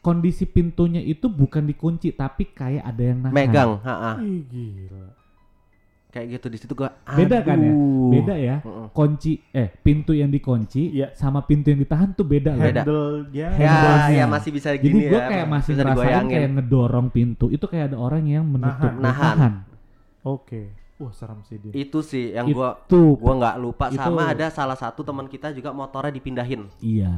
kondisi 0.07 0.47
pintunya 0.47 1.03
itu 1.03 1.27
bukan 1.27 1.67
dikunci 1.67 2.15
tapi 2.15 2.47
kayak 2.49 2.79
ada 2.81 3.03
yang 3.03 3.19
nahan. 3.21 3.35
megang. 3.35 3.71
Ih, 4.23 4.41
gila. 4.47 5.07
kayak 6.07 6.27
gitu 6.33 6.47
di 6.47 6.57
situ 6.57 6.73
gua 6.73 6.89
Beda 7.05 7.43
kan 7.43 7.59
ya? 7.59 7.73
Beda 8.09 8.33
ya. 8.33 8.55
Mm-mm. 8.63 8.89
Kunci 8.89 9.37
eh 9.51 9.67
pintu 9.69 10.15
yang 10.15 10.31
dikunci 10.31 10.95
Iya. 10.95 11.11
sama 11.13 11.43
pintu 11.43 11.69
yang 11.69 11.77
ditahan 11.77 12.15
tuh 12.15 12.23
beda 12.23 12.55
loh. 12.55 12.63
Beda. 12.63 12.81
Ya 13.29 13.47
handle-nya. 13.51 14.15
ya 14.15 14.25
masih 14.25 14.49
bisa 14.49 14.71
Jadi 14.71 14.81
gini 14.81 15.03
gue 15.05 15.13
ya 15.13 15.27
kayak 15.27 15.45
masih 15.45 15.71
ngerasain 15.75 16.25
kayak 16.25 16.49
ngedorong 16.57 17.07
pintu 17.11 17.51
itu 17.51 17.61
kayak 17.63 17.93
ada 17.93 17.97
orang 17.99 18.23
yang 18.25 18.47
menutup 18.47 18.87
Nahan. 18.87 19.03
Nahan. 19.03 19.35
nahan. 19.35 19.53
Oke. 20.23 20.73
Wah, 20.97 21.13
serem 21.13 21.45
sih 21.45 21.61
dia. 21.61 21.69
itu 21.77 22.01
sih 22.01 22.33
yang 22.33 22.49
gua 22.49 22.81
Itu 22.81 23.13
gua 23.21 23.37
nggak 23.37 23.55
lupa 23.61 23.85
Itu- 23.93 24.01
sama 24.01 24.33
ada 24.33 24.49
salah 24.49 24.73
satu 24.73 25.05
teman 25.05 25.29
kita 25.29 25.53
juga 25.53 25.69
motornya 25.69 26.09
dipindahin 26.09 26.65
iya. 26.81 27.13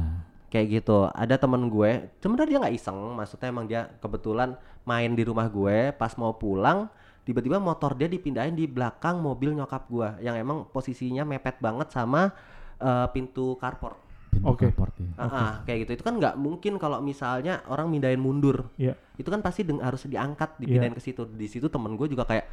Kayak 0.50 0.82
gitu. 0.82 1.06
Ada 1.08 1.38
temen 1.38 1.70
gue 1.70 2.10
sebenarnya 2.18 2.48
dia 2.48 2.58
nggak 2.60 2.74
iseng 2.74 2.98
maksudnya 3.14 3.48
emang 3.48 3.64
dia 3.64 3.86
kebetulan 3.98 4.58
main 4.82 5.14
di 5.14 5.22
rumah 5.22 5.46
gue 5.46 5.94
pas 5.94 6.10
mau 6.18 6.34
pulang 6.34 6.90
tiba-tiba 7.22 7.62
motor 7.62 7.94
dia 7.94 8.10
dipindahin 8.10 8.58
di 8.58 8.66
belakang 8.66 9.22
mobil 9.22 9.54
nyokap 9.54 9.86
gue 9.86 10.08
yang 10.20 10.34
emang 10.34 10.66
posisinya 10.66 11.22
mepet 11.22 11.62
banget 11.62 11.94
sama 11.94 12.34
eh, 12.82 13.06
pintu 13.14 13.54
carport. 13.56 13.94
Pintu 14.30 14.46
Oke. 14.46 14.66
carport 14.70 14.94
ya. 14.98 15.10
Ah, 15.14 15.26
ah, 15.30 15.52
kayak 15.62 15.86
gitu. 15.86 16.00
Itu 16.00 16.04
kan 16.06 16.18
nggak 16.18 16.34
mungkin 16.34 16.78
kalau 16.78 16.98
misalnya 16.98 17.62
orang 17.70 17.86
mindahin 17.86 18.18
mundur. 18.18 18.66
Iya. 18.74 18.98
itu 19.20 19.28
kan 19.28 19.44
pasti 19.44 19.62
deng- 19.62 19.84
harus 19.84 20.08
diangkat 20.08 20.56
dipindahin 20.58 20.96
ke 20.96 21.02
situ. 21.04 21.28
Di 21.28 21.44
situ 21.44 21.68
temen 21.68 21.92
gue 21.94 22.08
juga 22.08 22.24
kayak 22.24 22.48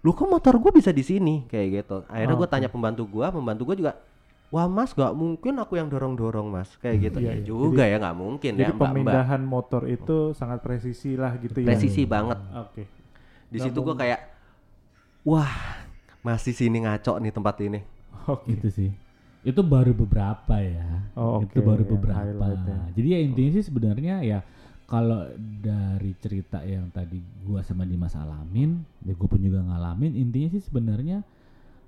lu 0.00 0.12
kok 0.12 0.28
motor 0.30 0.56
gue 0.56 0.70
bisa 0.70 0.94
di 0.94 1.02
sini? 1.02 1.42
Kayak 1.44 1.66
gitu. 1.82 1.96
Akhirnya 2.06 2.36
Oh, 2.36 2.40
gue 2.40 2.48
tanya 2.48 2.68
pembantu 2.70 3.02
gue 3.04 3.26
pembantu 3.26 3.62
gue 3.66 3.76
juga 3.82 3.92
wah 4.48 4.66
mas 4.66 4.92
nggak 4.92 5.12
mungkin 5.12 5.54
aku 5.58 5.76
yang 5.76 5.88
dorong 5.88 6.14
dorong 6.14 6.48
mas 6.50 6.70
kayak 6.78 7.10
gitu 7.10 7.18
Iya, 7.20 7.30
ya 7.30 7.34
iya. 7.36 7.44
juga 7.44 7.84
ya 7.84 7.96
nggak 7.98 8.16
mungkin 8.16 8.52
Jadi 8.54 8.62
ya 8.62 8.68
mbak 8.70 8.78
mbak 8.78 8.88
pemindahan 8.92 9.42
motor 9.42 9.82
itu 9.86 10.32
sangat 10.32 10.60
presisi 10.60 11.16
lah 11.16 11.34
gitu 11.40 11.58
ya. 11.60 11.66
presisi 11.68 12.02
banget 12.04 12.38
Oke. 12.54 12.84
di 13.50 13.58
Nggak 13.58 13.66
situ 13.70 13.78
gue 13.80 13.96
kayak 13.96 14.20
wah 15.24 15.52
masih 16.20 16.52
sini 16.52 16.84
ngaco 16.84 17.20
nih 17.20 17.32
tempat 17.32 17.56
ini 17.62 17.80
Oke. 18.24 18.56
Itu 18.56 18.72
sih. 18.72 18.88
Itu 19.44 19.60
baru 19.60 19.92
beberapa 19.92 20.56
ya. 20.56 21.12
Oh, 21.12 21.44
itu 21.44 21.60
oke, 21.60 21.68
baru 21.68 21.84
yang 21.84 21.92
beberapa. 22.00 22.46
Jadi 22.96 23.08
ya 23.12 23.18
intinya 23.20 23.52
sih 23.52 23.64
sebenarnya 23.68 24.14
ya 24.24 24.40
kalau 24.88 25.28
dari 25.36 26.16
cerita 26.16 26.64
yang 26.64 26.88
tadi 26.88 27.20
gua 27.44 27.60
sama 27.60 27.84
Dimas 27.84 28.16
alamin, 28.16 28.80
ya 29.04 29.12
gua 29.12 29.28
pun 29.28 29.44
juga 29.44 29.60
ngalamin, 29.60 30.16
intinya 30.16 30.48
sih 30.48 30.64
sebenarnya 30.64 31.20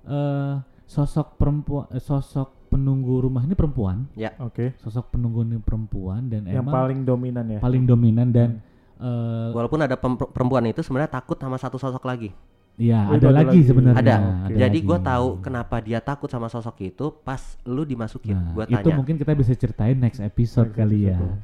eh 0.05 0.55
sosok 0.87 1.35
perempuan 1.35 1.85
eh, 1.91 1.99
sosok 1.99 2.47
penunggu 2.67 3.21
rumah 3.21 3.43
ini 3.43 3.53
perempuan, 3.53 4.07
Oke. 4.39 4.75
sosok 4.77 5.11
penunggu 5.11 5.39
ini 5.41 5.55
perempuan 5.57 6.27
dan 6.27 6.43
Yang 6.43 6.63
emang 6.63 6.73
paling 6.73 6.99
dominan 7.03 7.45
ya. 7.47 7.59
paling 7.59 7.83
dominan 7.83 8.27
dan 8.27 8.49
eh 8.97 9.49
walaupun 9.53 9.79
ada 9.79 9.95
perempuan 9.99 10.65
itu 10.65 10.81
sebenarnya 10.81 11.11
takut 11.13 11.37
sama 11.37 11.55
satu 11.55 11.77
sosok 11.77 12.01
lagi 12.01 12.33
ya 12.75 13.07
Oh, 13.07 13.15
itu 13.15 13.23
ada 13.23 13.29
ada 13.31 13.39
lagi 13.45 13.59
sebenarnya. 13.61 13.99
ada 13.99 14.15
Oke. 14.45 14.57
jadi 14.57 14.77
gue 14.79 14.99
tahu 15.01 15.27
kenapa 15.39 15.75
dia 15.79 15.99
takut 15.99 16.27
sama 16.27 16.47
sosok 16.47 16.75
itu 16.83 17.05
pas 17.21 17.39
lu 17.63 17.83
dimasukin 17.83 18.33
Nah, 18.33 18.51
gue 18.53 18.63
itu 18.67 18.77
tanya 18.83 18.95
mungkin 18.95 19.15
kita 19.15 19.31
bisa 19.33 19.53
ceritain 19.53 19.95
next 19.95 20.19
episode 20.19 20.69
Next 20.69 20.77
kali 20.77 21.07
ya. 21.07 21.13
episode. 21.13 21.35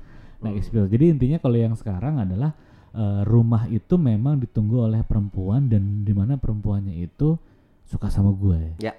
Next 0.41 0.67
episode. 0.67 0.89
Jadi 0.89 1.05
intinya 1.07 1.37
kalau 1.37 1.55
yang 1.55 1.73
sekarang 1.73 2.19
adalah 2.19 2.51
eh, 2.91 3.21
rumah 3.23 3.63
itu 3.67 3.95
memang 3.95 4.37
ditunggu 4.37 4.83
oleh 4.83 5.01
perempuan 5.01 5.65
dan 5.65 6.01
di 6.01 6.11
mana 6.11 6.35
perempuannya 6.35 6.93
itu 6.97 7.37
suka 7.83 8.07
sama 8.07 8.29
gue. 8.29 8.75
Ya. 8.79 8.93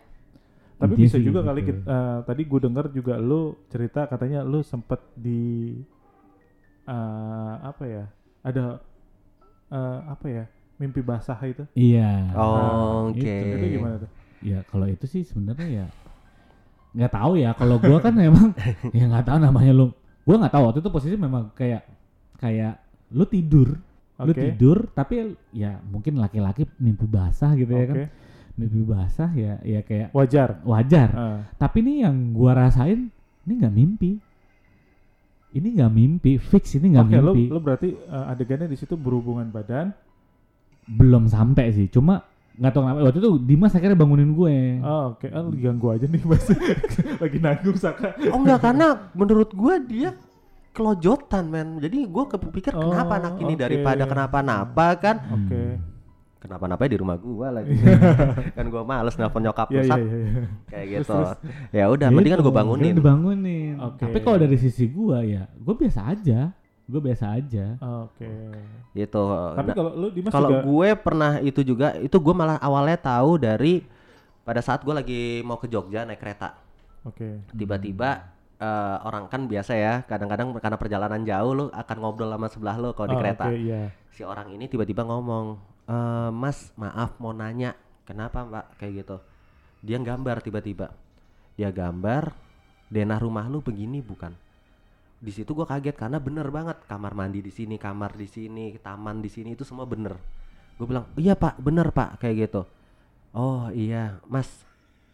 Tapi 0.74 0.90
Intinya 0.92 1.06
bisa 1.06 1.16
sih 1.16 1.24
juga 1.24 1.40
gitu. 1.40 1.48
kali 1.48 1.60
kit- 1.62 1.86
eh, 1.86 2.18
tadi 2.22 2.42
gue 2.42 2.60
dengar 2.60 2.84
juga 2.90 3.14
lu 3.16 3.40
cerita 3.68 4.00
katanya 4.04 4.42
lu 4.42 4.60
sempet 4.60 4.98
di 5.14 5.70
eh, 6.84 7.54
apa 7.62 7.84
ya? 7.84 8.04
Ada 8.42 8.64
eh, 9.70 9.98
apa 10.06 10.26
ya? 10.26 10.44
Mimpi 10.74 11.00
basah 11.00 11.38
itu. 11.44 11.62
Iya. 11.72 12.34
oh, 12.34 13.08
oke 13.08 13.14
itu- 13.16 13.54
Itu 13.54 13.66
gimana 13.72 13.94
tuh? 13.98 14.10
Ya 14.44 14.60
kalau 14.66 14.84
itu 14.84 15.06
sih 15.06 15.22
sebenarnya 15.22 15.68
ya 15.70 15.86
nggak 16.92 17.12
tahu 17.12 17.32
ya. 17.36 17.50
Kalau 17.54 17.76
gua 17.78 17.98
kan 17.98 18.14
memang 18.14 18.52
ya 18.96 19.04
nggak 19.06 19.24
tahu 19.24 19.38
namanya 19.40 19.72
lu. 19.72 19.86
Gua 20.22 20.36
nggak 20.36 20.52
tahu 20.52 20.62
waktu 20.68 20.78
itu 20.80 20.90
posisi 20.90 21.14
memang 21.14 21.54
kayak 21.54 21.86
kayak 22.36 22.82
lu 23.14 23.24
tidur, 23.24 23.78
lu 24.18 24.32
Oke. 24.34 24.42
tidur 24.42 24.90
tapi 24.90 25.32
ya 25.50 25.78
mungkin 25.80 26.18
laki-laki 26.18 26.66
mimpi 26.76 27.06
basah 27.06 27.54
gitu 27.54 27.70
ya 27.70 27.86
kan. 27.86 27.96
Mimpi 28.54 28.80
basah 28.82 29.30
ya 29.30 29.58
ya 29.60 29.80
kayak 29.80 30.14
Wajar. 30.14 30.62
wajar. 30.62 31.08
Ah. 31.10 31.38
Tapi 31.54 31.82
nih 31.82 32.06
yang 32.06 32.30
gua 32.30 32.54
rasain 32.56 33.10
ini 33.42 33.52
nggak 33.58 33.74
mimpi. 33.74 34.12
Ini 35.50 35.68
nggak 35.70 35.92
mimpi, 35.92 36.32
fix 36.36 36.74
ini 36.74 36.94
nggak 36.94 37.06
Oke, 37.06 37.14
lu, 37.16 37.30
mimpi. 37.30 37.44
lu 37.46 37.58
berarti 37.58 37.88
eh, 37.94 38.24
adegannya 38.26 38.66
di 38.66 38.74
situ 38.74 38.94
berhubungan 38.94 39.46
badan. 39.48 39.94
Belum 40.84 41.26
sampai 41.26 41.70
sih, 41.70 41.86
cuma 41.86 42.26
nggak 42.54 42.70
tahu 42.70 42.82
kenapa 42.82 42.98
waktu 43.02 43.18
itu 43.18 43.30
Dimas 43.40 43.72
akhirnya 43.72 43.94
bangunin 43.94 44.30
gue. 44.30 44.56
Oh, 44.82 45.14
oke. 45.14 45.26
Ah, 45.26 45.42
lu 45.42 45.54
ganggu 45.54 45.90
aja 45.90 46.06
nih 46.06 46.22
Mas. 46.22 46.46
Lagi 47.22 47.38
nanggung 47.38 47.74
Saka. 47.74 48.14
oh 48.28 48.38
enggak 48.38 48.60
karena 48.62 48.86
menurut 49.10 49.50
gue 49.50 49.74
dia 49.88 50.10
kelojotan 50.70 51.46
men 51.46 51.78
jadi 51.78 52.02
gue 52.02 52.24
kepikir 52.28 52.74
Oh, 52.74 52.90
kenapa 52.90 53.18
anak 53.18 53.34
ini 53.38 53.54
oke. 53.54 53.62
daripada 53.62 54.02
kenapa-napa 54.04 54.86
kan 54.98 55.16
Oke. 55.30 55.78
Kenapa-napa 56.44 56.84
di 56.84 56.94
rumah 56.94 57.16
gue 57.16 57.48
lagi 57.48 57.72
kan 58.56 58.68
gue 58.68 58.82
males 58.84 59.16
nelfon 59.16 59.40
nyokap 59.42 59.66
Iya, 59.66 59.76
pusat 59.80 59.98
iya, 59.98 60.04
iya. 60.04 60.20
iya. 60.20 60.42
kayak 60.68 60.84
Terus, 60.84 60.92
gitu 61.00 61.14
terus. 61.16 61.30
ya 61.72 61.84
udah 61.88 62.08
mendingan 62.10 62.36
Gitu, 62.36 62.44
gue 62.44 62.54
bangunin 62.54 62.92
dibangunin. 62.92 63.74
Oke. 63.80 64.04
Tapi 64.04 64.18
kalau 64.20 64.36
dari 64.36 64.56
sisi 64.56 64.84
gua 64.86 65.18
ya, 65.20 65.48
gue 65.50 65.74
biasa 65.74 66.00
aja. 66.04 66.52
Gue 66.84 67.00
biasa 67.00 67.24
aja. 67.32 67.66
Oke. 68.04 68.28
gitu 68.92 69.22
Tapi 69.56 69.66
Nah, 69.66 69.74
kalau 69.74 69.92
lu 69.94 70.06
Dimas 70.08 70.30
kalau 70.30 70.50
juga 70.50 70.60
gue 70.62 70.88
pernah 70.94 71.32
itu 71.40 71.60
juga 71.60 71.86
itu 71.96 72.12
gue 72.14 72.34
malah 72.34 72.60
awalnya 72.60 73.00
tahu 73.00 73.30
dari 73.36 73.80
pada 74.40 74.60
saat 74.60 74.84
gue 74.84 74.92
lagi 74.92 75.22
mau 75.40 75.56
ke 75.56 75.64
Jogja 75.64 76.04
naik 76.04 76.20
kereta 76.20 76.60
Oke. 77.02 77.40
tiba-tiba 77.50 78.28
eh, 78.54 78.96
orang 79.00 79.26
kan 79.26 79.44
biasa 79.44 79.72
ya 79.72 79.94
kadang-kadang 80.04 80.52
karena 80.54 80.76
perjalanan 80.76 81.20
jauh 81.20 81.52
lu 81.52 81.64
akan 81.68 81.96
ngobrol 81.98 82.28
sama 82.28 82.46
sebelah 82.46 82.76
lu 82.76 82.92
kalau 82.92 83.08
di 83.08 83.16
Oh, 83.16 83.18
kereta 83.18 83.44
Oke, 83.48 83.56
iya. 83.58 83.82
si 84.08 84.20
orang 84.20 84.52
ini 84.52 84.68
tiba-tiba 84.68 85.02
ngomong 85.02 85.56
"Eh, 85.84 86.30
mas 86.32 86.72
maaf 86.80 87.16
mau 87.20 87.32
nanya 87.36 87.76
kenapa 88.08 88.44
mbak? 88.44 88.80
Kayak 88.80 88.92
gitu. 89.04 89.16
Dia 89.84 90.00
gambar 90.00 90.40
tiba-tiba. 90.40 90.92
Dia 91.54 91.68
gambar 91.68 92.32
denah 92.88 93.20
rumah 93.20 93.46
lu 93.48 93.60
begini 93.60 94.00
bukan? 94.00 94.32
Di 95.24 95.32
situ 95.32 95.56
gua 95.56 95.64
kaget 95.68 95.96
karena 95.96 96.20
bener 96.20 96.48
banget. 96.48 96.80
Kamar 96.88 97.12
mandi 97.12 97.40
di 97.44 97.52
sini 97.52 97.76
kamar 97.80 98.16
di 98.16 98.28
sini 98.28 98.76
taman 98.80 99.20
di 99.20 99.28
sini 99.32 99.52
itu 99.52 99.64
semua 99.64 99.84
bener. 99.84 100.16
Gue 100.74 100.90
bilang 100.90 101.06
iya 101.14 101.38
pak 101.38 101.60
bener 101.62 101.94
pak 101.94 102.18
kayak 102.18 102.50
gitu. 102.50 102.62
Oh 103.30 103.70
iya 103.70 104.18
mas 104.26 104.66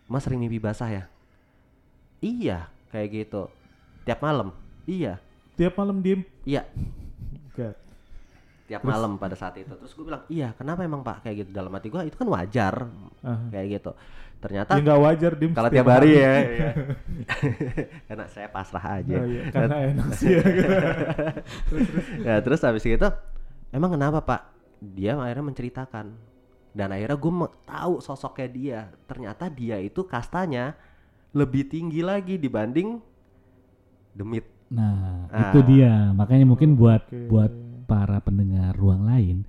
mas 0.08 0.24
sering 0.24 0.40
mimpi 0.40 0.56
basah 0.58 0.88
ya? 0.88 1.04
Iya 2.20 2.68
kayak 2.90 3.08
gitu. 3.12 3.48
Tiap 4.04 4.20
malam? 4.24 4.50
Iya. 4.88 5.20
Tiap 5.54 5.76
malam 5.76 6.00
diem. 6.00 6.24
iya. 6.48 6.64
God. 7.52 7.89
Tiap 8.70 8.80
Terus? 8.80 8.92
malam 8.94 9.18
pada 9.18 9.34
saat 9.34 9.58
itu 9.58 9.74
terus 9.74 9.90
gue 9.90 10.04
bilang 10.06 10.22
iya 10.30 10.54
kenapa 10.54 10.86
emang 10.86 11.02
pak 11.02 11.26
kayak 11.26 11.42
gitu 11.42 11.50
dalam 11.50 11.74
hati 11.74 11.90
gue 11.90 12.06
itu 12.06 12.14
kan 12.14 12.28
wajar 12.30 12.86
Ah. 13.20 13.50
kayak 13.50 13.66
gitu 13.76 13.92
ternyata 14.38 14.72
Ya 14.72 14.80
nggak 14.80 15.00
wajar 15.02 15.32
diem 15.34 15.52
kalau 15.52 15.68
tiap 15.68 15.90
hari 15.90 16.10
ya 16.14 16.32
iya. 16.40 16.70
karena 18.08 18.24
saya 18.24 18.46
pasrah 18.48 18.86
aja 18.96 19.16
Oh, 19.16 19.26
iya. 19.26 19.42
Karena 19.50 19.76
enak 19.84 20.08
sih 20.14 20.30
ya. 20.32 20.42
ya 22.26 22.34
terus 22.40 22.62
habis 22.62 22.80
gitu 22.80 23.10
emang 23.68 23.90
kenapa 23.90 24.18
pak 24.20 24.40
dia 24.80 25.12
akhirnya 25.12 25.44
menceritakan 25.44 26.06
dan 26.70 26.88
akhirnya 26.88 27.18
gue 27.18 27.32
tahu 27.66 27.94
sosoknya 27.98 28.48
dia 28.48 28.80
ternyata 29.04 29.50
dia 29.50 29.76
itu 29.76 30.06
kastanya 30.06 30.78
lebih 31.30 31.66
tinggi 31.66 32.00
lagi 32.00 32.38
dibanding 32.38 33.02
demit 34.12 34.46
Nah, 34.70 35.26
Ah. 35.28 35.50
itu 35.50 35.66
dia. 35.66 36.14
Makanya 36.14 36.46
mungkin 36.46 36.78
buat 36.78 37.02
Oke. 37.02 37.26
buat 37.26 37.50
para 37.90 38.22
pendengar 38.22 38.70
ruang 38.78 39.02
lain. 39.02 39.42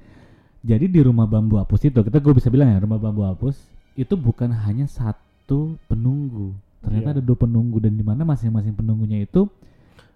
Jadi 0.65 0.89
di 0.89 1.01
rumah 1.01 1.29
bambu 1.29 1.61
apus 1.61 1.85
itu, 1.85 2.01
kita 2.01 2.17
gue 2.17 2.33
bisa 2.33 2.49
bilang 2.49 2.73
ya, 2.73 2.81
rumah 2.81 2.97
bambu 2.97 3.21
apus 3.21 3.57
itu 3.93 4.17
bukan 4.17 4.49
hanya 4.65 4.89
satu 4.89 5.77
penunggu. 5.85 6.57
Ternyata 6.81 7.13
Iya. 7.13 7.15
ada 7.17 7.21
dua 7.21 7.37
penunggu 7.37 7.77
dan 7.77 7.93
di 7.93 8.01
mana 8.01 8.25
masing-masing 8.25 8.73
penunggunya 8.73 9.21
itu 9.21 9.45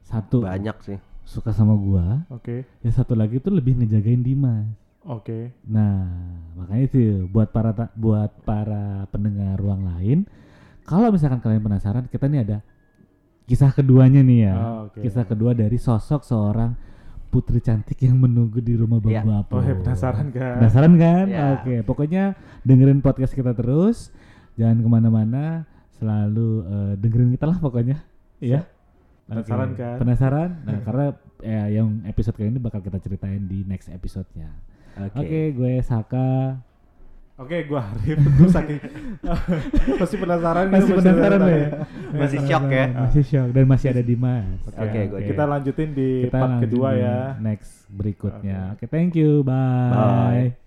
satu 0.02 0.42
banyak 0.42 0.78
sih 0.82 0.98
suka 1.26 1.50
sama 1.50 1.74
gua, 1.74 2.22
Oke. 2.30 2.66
ya 2.86 2.90
satu 2.90 3.18
lagi 3.18 3.38
itu 3.38 3.50
lebih 3.50 3.78
ngejagain 3.78 4.22
Dimas. 4.22 4.66
Oke. 5.02 5.54
Nah, 5.66 6.06
makanya 6.54 6.84
itu 6.86 7.26
buat 7.30 7.50
para 7.50 7.74
ta- 7.74 7.94
buat 7.94 8.30
para 8.46 9.06
pendengar 9.10 9.58
ruang 9.58 9.86
lain, 9.86 10.26
kalau 10.86 11.10
misalkan 11.10 11.42
kalian 11.42 11.62
penasaran, 11.62 12.06
kita 12.10 12.26
nih 12.30 12.42
ada 12.46 12.58
kisah 13.46 13.74
keduanya 13.74 14.22
nih 14.22 14.40
ya. 14.46 14.54
Oh, 14.58 14.78
oke. 14.90 15.02
Kisah 15.02 15.26
kedua 15.26 15.54
dari 15.54 15.78
sosok 15.78 16.22
seorang 16.22 16.74
putri 17.36 17.60
cantik 17.60 18.00
yang 18.00 18.16
menunggu 18.16 18.64
di 18.64 18.80
rumah 18.80 19.04
Iya. 19.04 19.28
bambu 19.28 19.32
apus. 19.36 19.60
Oh, 19.60 19.64
ya 19.68 19.76
penasaran 19.76 20.28
kan? 20.32 20.56
Penasaran 20.64 20.94
kan? 20.96 21.26
Iya. 21.28 21.44
Oke, 21.60 21.76
pokoknya 21.84 22.24
dengerin 22.64 23.04
podcast 23.04 23.36
kita 23.36 23.52
terus, 23.52 24.16
jangan 24.56 24.80
ke 24.80 24.88
mana-mana, 24.88 25.68
selalu 26.00 26.64
eh, 26.64 26.94
dengerin 26.96 27.36
kita 27.36 27.46
lah 27.46 27.60
pokoknya, 27.60 28.00
ya. 28.40 28.64
Penasaran 29.28 29.76
kan? 29.76 29.98
Penasaran? 30.00 30.50
Nah, 30.64 30.80
karena 30.80 31.06
eh, 31.44 31.68
yang 31.76 32.08
episode 32.08 32.40
kali 32.40 32.56
ini 32.56 32.62
bakal 32.64 32.80
kita 32.80 33.04
ceritain 33.04 33.44
di 33.44 33.68
next 33.68 33.92
episode-nya. 33.92 34.48
Oke. 34.96 35.20
Oke, 35.20 35.42
gue 35.52 35.74
Saka. 35.84 36.56
Oke, 37.36 37.68
gua 37.68 37.84
Arif. 37.92 38.16
Gue 38.16 38.48
saking 38.48 38.80
masih 40.02 40.18
penasaran 40.24 40.72
Masih 40.72 40.92
penasaran 40.96 41.40
ya? 41.44 41.68
Masih 42.16 42.40
shock 42.48 42.66
ya? 42.72 42.86
Masih 42.96 43.24
shock 43.28 43.50
dan 43.52 43.66
masih 43.68 43.88
ada 43.92 44.00
Dimas. 44.00 44.60
Oke, 44.72 45.00
gue 45.12 45.20
Kita 45.36 45.44
lanjutin 45.44 45.90
di 45.92 46.32
Kita 46.32 46.40
part 46.40 46.64
kedua 46.64 46.96
ya. 46.96 47.36
Next 47.44 47.92
berikutnya. 47.92 48.80
Oke, 48.80 48.88
thank 48.88 49.20
you. 49.20 49.44
Bye. 49.44 49.92
Bye. 49.92 50.65